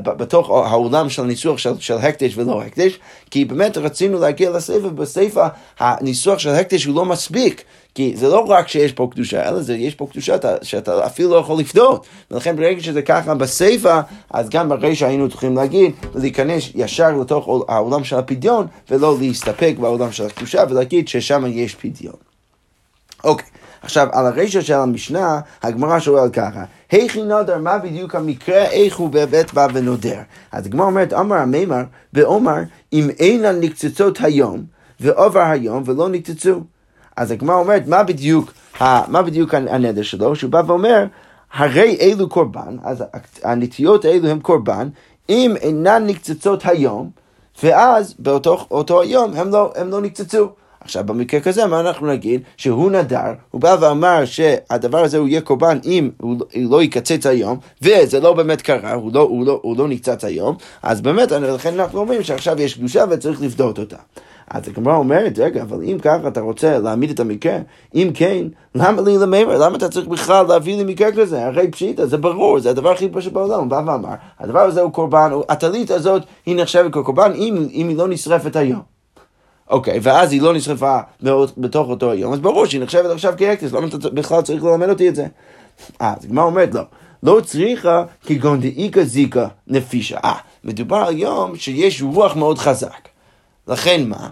ב, 0.02 0.10
בתוך 0.10 0.50
העולם 0.50 1.08
של 1.08 1.22
הניסוח 1.22 1.58
של, 1.58 1.72
של 1.78 1.96
הקדש 1.96 2.36
ולא 2.36 2.62
הקדש, 2.62 2.98
כי 3.30 3.44
באמת 3.44 3.78
רצינו 3.78 4.20
להגיע 4.20 4.50
לספר, 4.50 4.86
ובספר 4.86 5.46
הניסוח 5.78 6.38
של 6.38 6.50
הקדש 6.50 6.84
הוא 6.84 6.96
לא 6.96 7.04
מספיק. 7.04 7.64
כי 7.94 8.12
זה 8.16 8.28
לא 8.28 8.44
רק 8.48 8.68
שיש 8.68 8.92
פה 8.92 9.08
קדושה, 9.10 9.48
אלא 9.48 9.60
זה, 9.60 9.74
יש 9.74 9.94
פה 9.94 10.06
קדושה 10.10 10.36
שאתה 10.62 11.06
אפילו 11.06 11.30
לא 11.30 11.36
יכול 11.36 11.58
לפדות. 11.58 12.06
ולכן 12.30 12.56
ברגע 12.56 12.80
שזה 12.80 13.02
ככה 13.02 13.34
בסיפא, 13.34 14.00
אז 14.30 14.48
גם 14.48 14.68
ברישא 14.68 15.06
היינו 15.06 15.28
צריכים 15.28 15.56
להגיד, 15.56 15.92
להיכנס 16.14 16.70
ישר 16.74 17.16
לתוך 17.16 17.48
העולם 17.68 18.04
של 18.04 18.16
הפדיון, 18.16 18.66
ולא 18.90 19.16
להסתפק 19.20 19.74
בעולם 19.80 20.12
של 20.12 20.26
הקדושה, 20.26 20.64
ולהגיד 20.70 21.08
ששם 21.08 21.44
יש 21.46 21.74
פדיון. 21.74 22.14
אוקיי. 23.24 23.46
עכשיו, 23.82 24.08
על 24.12 24.26
הרישא 24.26 24.60
של 24.60 24.74
המשנה, 24.74 25.40
הגמרא 25.62 25.98
שואל 25.98 26.28
ככה, 26.28 26.64
היכי 26.90 27.22
נודר, 27.22 27.58
מה 27.58 27.78
בדיוק 27.78 28.14
המקרה, 28.14 28.64
איך 28.64 28.96
הוא 28.96 29.08
באמת 29.10 29.54
בא 29.54 29.66
ונודר? 29.74 30.18
אז 30.52 30.66
הגמרא 30.66 30.86
אומרת, 30.86 31.12
אמר 31.12 31.36
המימר, 31.36 31.82
ואומר, 32.12 32.58
אם 32.92 33.10
אינן 33.18 33.60
נקצצות 33.60 34.18
היום, 34.20 34.64
ועובר 35.00 35.40
היום, 35.40 35.82
ולא 35.86 36.08
נקצצו. 36.08 36.60
אז 37.16 37.30
הגמרא 37.30 37.56
אומרת, 37.56 37.86
מה 37.86 38.02
בדיוק, 38.02 38.52
מה 38.80 39.22
בדיוק 39.22 39.54
הנדר 39.54 40.02
שלו? 40.02 40.36
שהוא 40.36 40.50
בא 40.50 40.62
ואומר, 40.66 41.04
הרי 41.52 41.98
אלו 42.00 42.28
קורבן, 42.28 42.76
אז 42.84 43.04
הנטיות 43.42 44.04
האלו 44.04 44.28
הם 44.28 44.40
קורבן, 44.40 44.88
אם 45.28 45.54
אינן 45.60 46.06
נקצצות 46.06 46.66
היום, 46.66 47.10
ואז 47.62 48.14
באותו 48.18 49.00
היום 49.00 49.34
הם 49.34 49.50
לא, 49.50 49.72
הם 49.76 49.90
לא 49.90 50.00
נקצצו. 50.00 50.48
עכשיו 50.80 51.04
במקרה 51.04 51.40
כזה 51.40 51.66
מה 51.66 51.80
אנחנו 51.80 52.06
נגיד? 52.06 52.40
שהוא 52.56 52.90
נדר, 52.90 53.32
הוא 53.50 53.60
בא 53.60 53.76
ואמר 53.80 54.24
שהדבר 54.24 54.98
הזה 54.98 55.18
הוא 55.18 55.28
יהיה 55.28 55.40
קורבן 55.40 55.78
אם 55.84 56.10
הוא 56.20 56.36
לא 56.56 56.82
יקצץ 56.82 57.26
היום, 57.26 57.58
וזה 57.82 58.20
לא 58.20 58.32
באמת 58.32 58.62
קרה, 58.62 58.92
הוא 58.92 59.10
לא, 59.14 59.20
הוא 59.20 59.46
לא, 59.46 59.60
הוא 59.62 59.76
לא 59.76 59.88
נקצץ 59.88 60.24
היום, 60.24 60.56
אז 60.82 61.00
באמת 61.00 61.32
לכן 61.32 61.80
אנחנו 61.80 62.00
אומרים 62.00 62.22
שעכשיו 62.22 62.60
יש 62.60 62.74
קדושה 62.74 63.04
וצריך 63.10 63.42
לבדות 63.42 63.78
אותה. 63.78 63.96
אז 64.52 64.68
הגמרא 64.68 64.96
אומרת, 64.96 65.38
רגע, 65.38 65.62
אבל 65.62 65.82
אם 65.82 65.98
ככה 66.02 66.28
אתה 66.28 66.40
רוצה 66.40 66.78
להעמיד 66.78 67.10
את 67.10 67.20
המקרה, 67.20 67.58
אם 67.94 68.10
כן, 68.14 68.46
למה 68.74 69.02
לי 69.02 69.18
למימר? 69.18 69.58
למה 69.58 69.76
אתה 69.76 69.88
צריך 69.88 70.08
בכלל 70.08 70.46
להביא 70.46 70.76
לי 70.76 70.84
מקרה 70.92 71.12
כזה? 71.12 71.46
הרי 71.46 71.70
פשיטה, 71.70 72.06
זה 72.06 72.16
ברור, 72.16 72.60
זה 72.60 72.70
הדבר 72.70 72.90
הכי 72.90 73.08
פשוט 73.08 73.32
בעולם. 73.32 73.60
הוא 73.60 73.66
בא 73.66 73.82
ואמר, 73.86 74.14
הדבר 74.38 74.60
הזה 74.60 74.80
הוא 74.80 74.92
קורבן, 74.92 75.30
הטלית 75.48 75.90
הזאת 75.90 76.22
היא 76.46 76.56
נחשבת 76.56 76.92
כקורבן 76.92 77.32
אם, 77.34 77.66
אם 77.72 77.88
היא 77.88 77.96
לא 77.96 78.08
נשרפת 78.08 78.56
היום. 78.56 78.80
אוקיי, 79.70 79.98
ואז 80.02 80.32
היא 80.32 80.42
לא 80.42 80.54
נשרפה 80.54 80.98
בתוך 81.56 81.88
אותו 81.88 82.10
היום, 82.10 82.32
אז 82.32 82.40
ברור 82.40 82.66
שהיא 82.66 82.82
נחשבת 82.82 83.10
עכשיו 83.10 83.34
כאקטס, 83.36 83.72
למה 83.72 83.86
אתה 83.86 84.10
בכלל 84.10 84.42
צריך 84.42 84.64
ללמד 84.64 84.88
אותי 84.88 85.08
את 85.08 85.14
זה? 85.14 85.26
אז 86.00 86.24
הגמרא 86.24 86.44
אומרת, 86.44 86.74
לא. 86.74 86.82
לא 87.22 87.40
צריכה 87.44 88.04
כגון 88.26 88.60
דאיכא 88.60 89.04
זיקה 89.04 89.46
נפישה. 89.66 90.18
אה, 90.24 90.34
מדובר 90.64 90.96
על 90.96 91.18
יום 91.18 91.56
שיש 91.56 92.02
רוח 92.02 92.36
מאוד 92.36 92.58
חזק. 92.58 93.08
לכן 93.68 94.08
מה? 94.08 94.28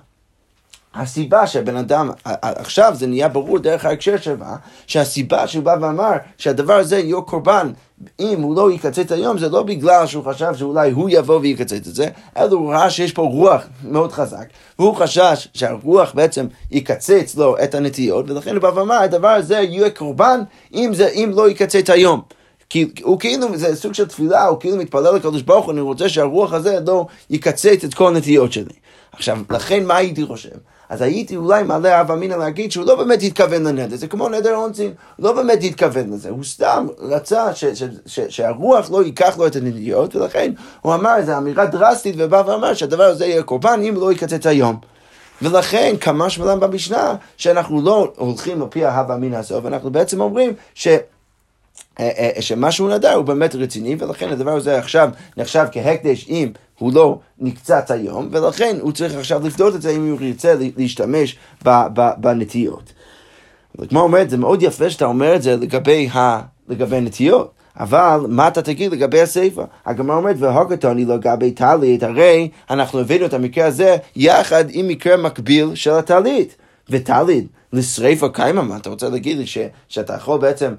הסיבה 0.95 1.47
שהבן 1.47 1.77
אדם, 1.77 2.11
עכשיו 2.25 2.93
זה 2.95 3.07
נהיה 3.07 3.29
ברור 3.29 3.59
דרך 3.59 3.85
ההקשר 3.85 4.17
שלה, 4.17 4.57
שהסיבה 4.87 5.47
שהוא 5.47 5.65
בא 5.65 5.77
ואמר 5.81 6.13
שהדבר 6.39 6.75
הזה 6.75 6.99
יהיה 6.99 7.21
קורבן 7.21 7.73
אם 8.21 8.43
הוא 8.43 8.57
לא 8.57 8.73
יקצץ 8.73 9.13
היום, 9.13 9.39
זה 9.39 9.49
לא 9.49 9.63
בגלל 9.63 10.07
שהוא 10.07 10.25
חשב 10.25 10.55
שאולי 10.55 10.91
הוא 10.91 11.09
יבוא 11.13 11.41
ויקצץ 11.41 11.73
את 11.73 11.95
זה, 11.95 12.07
אלא 12.37 12.55
הוא 12.55 12.73
ראה 12.73 12.91
שיש 12.91 13.13
פה 13.13 13.23
רוח 13.23 13.63
מאוד 13.85 14.13
חזק, 14.13 14.47
והוא 14.79 14.97
חשש 14.97 15.49
שהרוח 15.55 16.13
בעצם 16.15 16.47
יקצץ 16.71 17.37
לו 17.37 17.57
את 17.65 17.75
הנטיות, 17.75 18.31
ולכן 18.31 18.55
הוא 18.55 18.63
בא 18.63 18.71
ואמר, 18.75 18.95
הדבר 18.95 19.29
הזה 19.29 19.55
יהיה 19.55 19.91
קורבן 19.91 20.41
אם, 20.75 20.91
זה, 20.95 21.09
אם 21.09 21.31
לא 21.35 21.51
יקצץ 21.51 21.91
היום. 21.91 22.21
כי 22.71 22.91
הוא 23.03 23.21
כאילו, 23.21 23.57
זה 23.57 23.77
סוג 23.77 23.95
של 23.95 24.07
תפילה, 24.09 24.47
הוא 24.47 24.61
כאילו 24.61 24.77
מתפלל 24.77 25.15
לקדוש 25.15 25.43
ברוך 25.43 25.65
הוא, 25.65 25.73
אני 25.73 25.81
רוצה 25.81 26.09
שהרוח 26.09 26.53
הזה 26.53 26.79
לא 26.87 27.07
יקצץ 27.31 27.85
את 27.85 27.95
כל 27.95 28.09
הנטיות 28.09 28.53
שלי. 28.53 28.75
עכשיו, 29.13 29.39
לכן 29.51 29.87
מה 29.87 29.97
הייתי 29.97 30.27
חושב? 30.27 30.57
אז 30.91 31.03
הייתי 31.03 31.37
אולי 31.37 31.63
מעלה 31.63 32.01
אב 32.01 32.11
אמינא 32.11 32.35
להגיד 32.35 32.73
שהוא 32.73 32.87
לא 32.87 32.95
באמת 32.95 33.23
התכוון 33.23 33.63
לנדר, 33.63 33.97
זה 33.97 34.07
כמו 34.07 34.29
נדר 34.29 34.57
אונצין, 34.57 34.93
לא 35.19 35.33
באמת 35.33 35.59
התכוון 35.63 36.13
לזה, 36.13 36.29
הוא 36.29 36.45
סתם 36.45 36.87
רצה 36.99 37.55
ש, 37.55 37.65
ש, 37.65 37.83
ש, 38.07 38.21
שהרוח 38.29 38.91
לא 38.91 39.05
ייקח 39.05 39.39
לו 39.39 39.47
את 39.47 39.57
הנטיות, 39.57 40.17
ולכן 40.17 40.53
הוא 40.81 40.95
אמר 40.95 41.17
איזו 41.17 41.37
אמירה 41.37 41.67
דרסטית, 41.67 42.15
ובא 42.19 42.43
ואמר 42.47 42.75
שהדבר 42.75 43.03
הזה 43.03 43.27
יהיה 43.27 43.43
קורבן 43.43 43.81
אם 43.89 43.95
לא 43.97 44.13
יקצץ 44.13 44.47
היום. 44.47 44.77
ולכן 45.43 45.95
כמה 46.01 46.31
שמלם 46.31 46.61
במשנה 46.61 47.15
שאנחנו 47.37 47.83
לא 47.83 48.13
הולכים 48.17 48.63
לפי 48.63 48.85
ההווה 48.85 49.17
מן 49.17 49.35
הסוף, 49.35 49.67
אנחנו 49.67 49.91
בעצם 49.91 50.21
אומרים 50.21 50.53
ש... 50.75 50.89
אה, 52.01 52.31
אה, 52.37 52.43
שמה 52.43 52.73
שהוא 52.73 52.91
נדר 52.91 53.13
הוא 53.13 53.25
באמת 53.25 53.55
רציני, 53.55 53.97
ולכן 53.99 54.29
הדבר 54.29 54.57
הזה 54.57 54.79
עכשיו 54.79 55.11
נחשב 55.37 55.67
כהקדש 55.73 56.27
אם 56.29 56.49
הוא 56.81 56.93
לא 56.93 57.19
נקצץ 57.39 57.91
היום, 57.91 58.29
ולכן 58.31 58.77
הוא 58.81 58.93
צריך 58.93 59.15
עכשיו 59.15 59.47
לפדות 59.47 59.75
את 59.75 59.83
זה 59.83 59.91
אם 59.91 60.11
הוא 60.11 60.21
ירצה 60.21 60.55
להשתמש 60.77 61.37
בנטיות. 62.19 62.93
כמו 63.89 64.01
אומרת, 64.01 64.31
זה 64.31 64.37
מאוד 64.37 64.63
יפה 64.63 64.91
שאתה 64.91 65.05
אומר 65.05 65.37
את 65.37 65.43
זה 65.43 65.57
לגבי, 65.57 66.09
ה, 66.09 66.41
לגבי 66.69 67.01
נטיות. 67.01 67.51
אבל 67.77 68.21
מה 68.29 68.49
אתה 68.49 68.63
תגיד 68.63 68.93
לגבי 68.93 69.21
הסיפא? 69.21 69.65
הגמרא 69.87 70.17
אומרת, 70.17 70.37
והוקתוני 70.39 71.05
לגבי 71.05 71.51
טלית, 71.51 72.03
הרי 72.03 72.49
אנחנו 72.71 73.01
הבאנו 73.01 73.27
את 73.27 73.35
המקרה 73.35 73.67
הזה 73.67 73.97
יחד 74.17 74.65
עם 74.71 74.89
מקרה 74.89 75.17
מקביל 75.17 75.75
של 75.75 75.91
הטלית. 75.91 76.57
וטלית, 76.91 77.47
לשריפה 77.73 78.29
קיימה, 78.29 78.63
מה 78.63 78.77
אתה 78.77 78.91
רוצה 78.91 79.09
להגיד 79.09 79.39
לי 79.39 79.47
ש, 79.47 79.59
שאתה 79.89 80.15
יכול 80.15 80.41
בעצם 80.41 80.75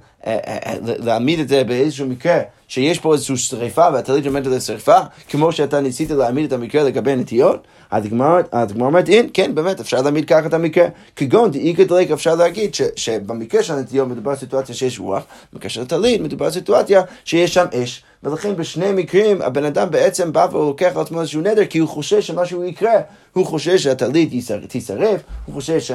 להעמיד 0.77 1.39
את 1.39 1.47
זה 1.47 1.63
באיזשהו 1.63 2.07
מקרה, 2.07 2.39
שיש 2.67 2.99
פה 2.99 3.13
איזושהי 3.13 3.37
שריפה 3.37 3.87
והטלית 3.93 4.25
עומדת 4.25 4.47
לשריפה, 4.47 4.97
כמו 5.29 5.51
שאתה 5.51 5.79
ניסית 5.79 6.11
להעמיד 6.11 6.45
את 6.45 6.53
המקרה 6.53 6.83
לגבי 6.83 7.15
נטיות? 7.15 7.67
הגמרא 7.91 8.41
אומרת, 8.79 9.09
אין, 9.09 9.29
כן, 9.33 9.55
באמת, 9.55 9.79
אפשר 9.79 10.01
להעמיד 10.01 10.25
ככה 10.25 10.47
את 10.47 10.53
המקרה. 10.53 10.87
כגון 11.15 11.51
דאיקא 11.51 11.83
דלק 11.83 12.11
אפשר 12.11 12.35
להגיד 12.35 12.75
ש, 12.75 12.81
שבמקרה 12.95 13.63
של 13.63 13.73
הנטיות 13.73 14.07
מדובר 14.07 14.31
על 14.31 14.37
סיטואציה 14.37 14.75
שיש 14.75 14.99
רוח, 14.99 15.23
במקרה 15.53 15.69
של 15.69 15.81
הטלית 15.81 16.21
מדובר 16.21 16.45
על 16.45 16.51
סיטואציה 16.51 17.01
שיש 17.25 17.53
שם 17.53 17.65
אש. 17.73 18.03
ולכן 18.23 18.55
בשני 18.55 18.91
מקרים 18.91 19.41
הבן 19.41 19.65
אדם 19.65 19.91
בעצם 19.91 20.33
בא 20.33 20.47
והוא 20.51 20.65
לוקח 20.65 20.91
לעצמו 20.95 21.21
איזשהו 21.21 21.41
נדר 21.41 21.65
כי 21.65 21.79
הוא 21.79 21.89
חושש 21.89 22.27
שמשהו 22.27 22.63
יקרה, 22.63 22.93
הוא 23.33 23.45
חושש 23.45 23.83
שהטלית 23.83 24.29
תישרף, 24.67 25.21
הוא 25.45 25.55
חושש 25.55 25.91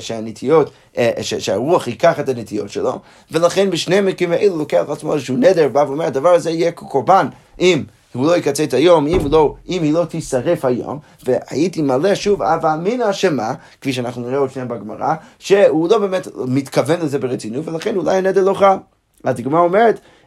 שהנטיות, 0.00 0.70
אה, 0.70 0.89
שהרוח 1.20 1.88
ייקח 1.88 2.20
את 2.20 2.28
הנטיות 2.28 2.70
שלו, 2.70 2.98
ולכן 3.30 3.70
בשני 3.70 4.00
מקרים 4.00 4.32
האלו 4.32 4.58
לוקח 4.58 4.84
לעצמו 4.88 5.14
איזשהו 5.14 5.36
נדר, 5.36 5.68
בא 5.68 5.84
ואומר 5.88 6.04
הדבר 6.04 6.28
הזה 6.28 6.50
יהיה 6.50 6.72
קורבן 6.72 7.26
אם 7.60 7.84
הוא 8.12 8.26
לא 8.26 8.36
יקצץ 8.36 8.74
היום, 8.74 9.06
אם, 9.06 9.18
לא, 9.30 9.54
אם 9.68 9.82
היא 9.82 9.92
לא 9.92 10.04
תישרף 10.04 10.64
היום, 10.64 10.98
והייתי 11.24 11.82
מלא 11.82 12.14
שוב 12.14 12.42
אב 12.42 12.66
אמינא 12.66 13.12
שמה, 13.12 13.54
כפי 13.80 13.92
שאנחנו 13.92 14.22
נראה 14.22 14.38
עוד 14.38 14.50
שניה 14.50 14.66
בגמרא, 14.66 15.14
שהוא 15.38 15.88
לא 15.88 15.98
באמת 15.98 16.28
מתכוון 16.46 17.00
לזה 17.00 17.18
ברצינות, 17.18 17.68
ולכן 17.68 17.96
אולי 17.96 18.16
הנדר 18.16 18.44
לא 18.44 18.54
חל. 18.54 18.76
אז 19.24 19.38
הגמרא 19.38 19.60
אומרת, 19.60 19.94
אה, 19.94 20.00
אה, 20.00 20.00
אה, 20.00 20.19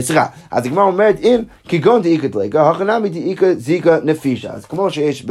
סליחה, 0.00 0.26
אז 0.50 0.66
הגמרא 0.66 0.84
אומרת 0.84 1.16
אם 1.22 1.40
כגון 1.68 2.02
דאיכא 2.02 2.26
דלגה, 2.26 2.70
הכנמי 2.70 3.08
דאיכא 3.08 3.54
זיקה 3.54 3.98
נפישה. 4.04 4.52
אז 4.52 4.64
כמו 4.64 4.90
שיש 4.90 5.26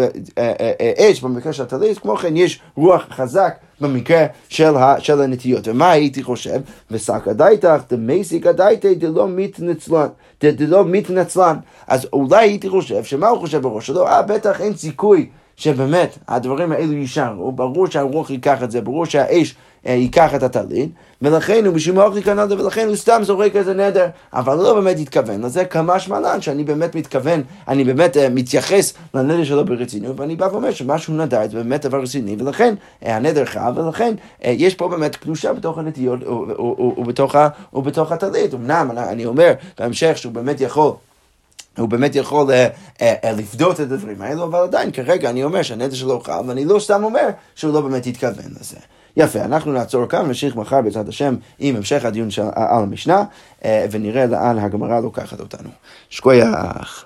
אש 0.98 1.22
במקרה 1.22 1.54
של 1.54 1.64
הטליס, 1.64 1.98
כמו 1.98 2.16
כן 2.16 2.38
יש 2.38 2.60
רוח 2.76 3.06
חזק 3.12 3.56
במקרה 3.82 4.26
של, 4.50 5.22
הנטיות. 5.22 5.68
ומה 5.68 5.92
הייתי 5.92 6.24
חושב? 6.24 6.60
וסקא 6.92 7.34
דייתך 7.34 7.82
דמייסיקא 7.90 8.52
דייתי 8.52 8.96
דלא 8.96 9.28
מתנצלן. 9.28 10.08
דלא 10.42 10.86
מתנצלן. 10.86 11.56
אז 11.88 12.08
אולי 12.14 12.38
הייתי 12.38 12.70
חושב, 12.70 13.04
שמה 13.04 13.28
הוא 13.28 13.40
חושב 13.40 13.62
בראש 13.62 13.88
שלו? 13.88 14.08
אה, 14.08 14.22
בטח 14.22 14.62
אין 14.62 14.76
סיכוי. 14.76 15.30
שבאמת 15.58 16.18
הדברים 16.28 16.72
האלו 16.72 16.94
יישארו, 16.94 17.52
ברור 17.52 17.88
שהרוח 17.88 18.30
ייקח 18.30 18.64
את 18.64 18.72
זה, 18.72 18.82
ברור 18.82 19.06
שהאש 19.06 19.56
אה, 19.88 19.92
ייקח 19.94 20.36
את 20.36 20.44
הטלית, 20.44 20.90
ולכן 21.22 21.66
הוא 21.66 21.76
משום 21.76 21.98
אוכלי 21.98 22.24
כנדר, 22.24 22.64
ולכן 22.64 22.88
הוא 22.88 22.96
סתם 22.96 23.20
זורק 23.24 23.56
איזה 23.56 23.74
נדר, 23.74 24.08
אבל 24.34 24.56
לא 24.56 24.74
באמת 24.74 25.00
התכוון 25.00 25.42
לזה 25.42 25.66
כמה 25.66 26.00
שמלן, 26.00 26.42
שאני 26.42 26.64
באמת 26.64 26.96
מתכוון, 26.96 27.44
אני 27.68 27.84
באמת 27.84 28.18
uh, 28.18 28.20
מתייחס 28.32 28.94
לנדר 29.14 29.44
שלו 29.44 29.66
ברצינות, 29.66 30.20
ואני 30.20 30.36
בא 30.36 30.48
ואומר 30.52 30.72
שמשהו 30.72 31.14
נדר 31.14 31.48
זה 31.48 31.58
באמת 31.58 31.86
דבר 31.86 32.02
רציני, 32.02 32.36
ולכן 32.40 32.76
uh, 33.04 33.08
הנדר 33.10 33.46
חל, 33.46 33.72
ולכן 33.76 34.14
יש 34.42 34.76
פה 34.76 34.88
באמת 34.88 35.16
קדושה 35.16 35.54
בתוך 35.54 35.78
הנטיות 35.78 36.20
ובתוך 37.74 38.12
הטלית. 38.12 38.54
אמנם 38.54 38.92
אני 38.98 39.26
אומר 39.26 39.54
בהמשך 39.80 40.18
שהוא 40.18 40.34
באמת 40.34 40.62
יכול 40.62 40.92
הוא 41.78 41.90
באמת 41.90 42.16
יכול 42.16 42.48
uh, 42.48 42.52
uh, 42.98 43.02
uh, 43.02 43.28
לפדות 43.38 43.82
את 43.82 43.92
הדברים 43.92 44.22
האלו, 44.22 44.44
אבל 44.44 44.60
עדיין 44.60 44.92
כרגע 44.92 45.30
אני 45.30 45.44
אומר 45.44 45.62
שהנטל 45.62 45.96
שלו 45.96 46.20
חל, 46.20 46.42
ואני 46.48 46.66
לא 46.66 46.80
סתם 46.80 47.04
אומר 47.04 47.30
שהוא 47.56 47.74
לא 47.74 47.82
באמת 47.82 48.08
התכוון 48.08 48.52
לזה. 48.60 48.78
יפה, 49.18 49.42
אנחנו 49.42 49.74
נעצור 49.74 50.06
כאן 50.06 50.22
ונמשיך 50.22 50.56
מחר 50.56 50.82
בעזרת 50.82 51.08
השם 51.08 51.36
עם 51.60 51.76
המשך 51.76 52.06
הדיון 52.06 52.32
של, 52.32 52.42
על 52.56 52.84
המשנה, 52.84 53.24
ונראה 53.66 54.26
לאן 54.26 54.60
הגמרא 54.60 55.00
לוקחת 55.00 55.40
אותנו. 55.40 55.70
שקוייך. 56.10 57.06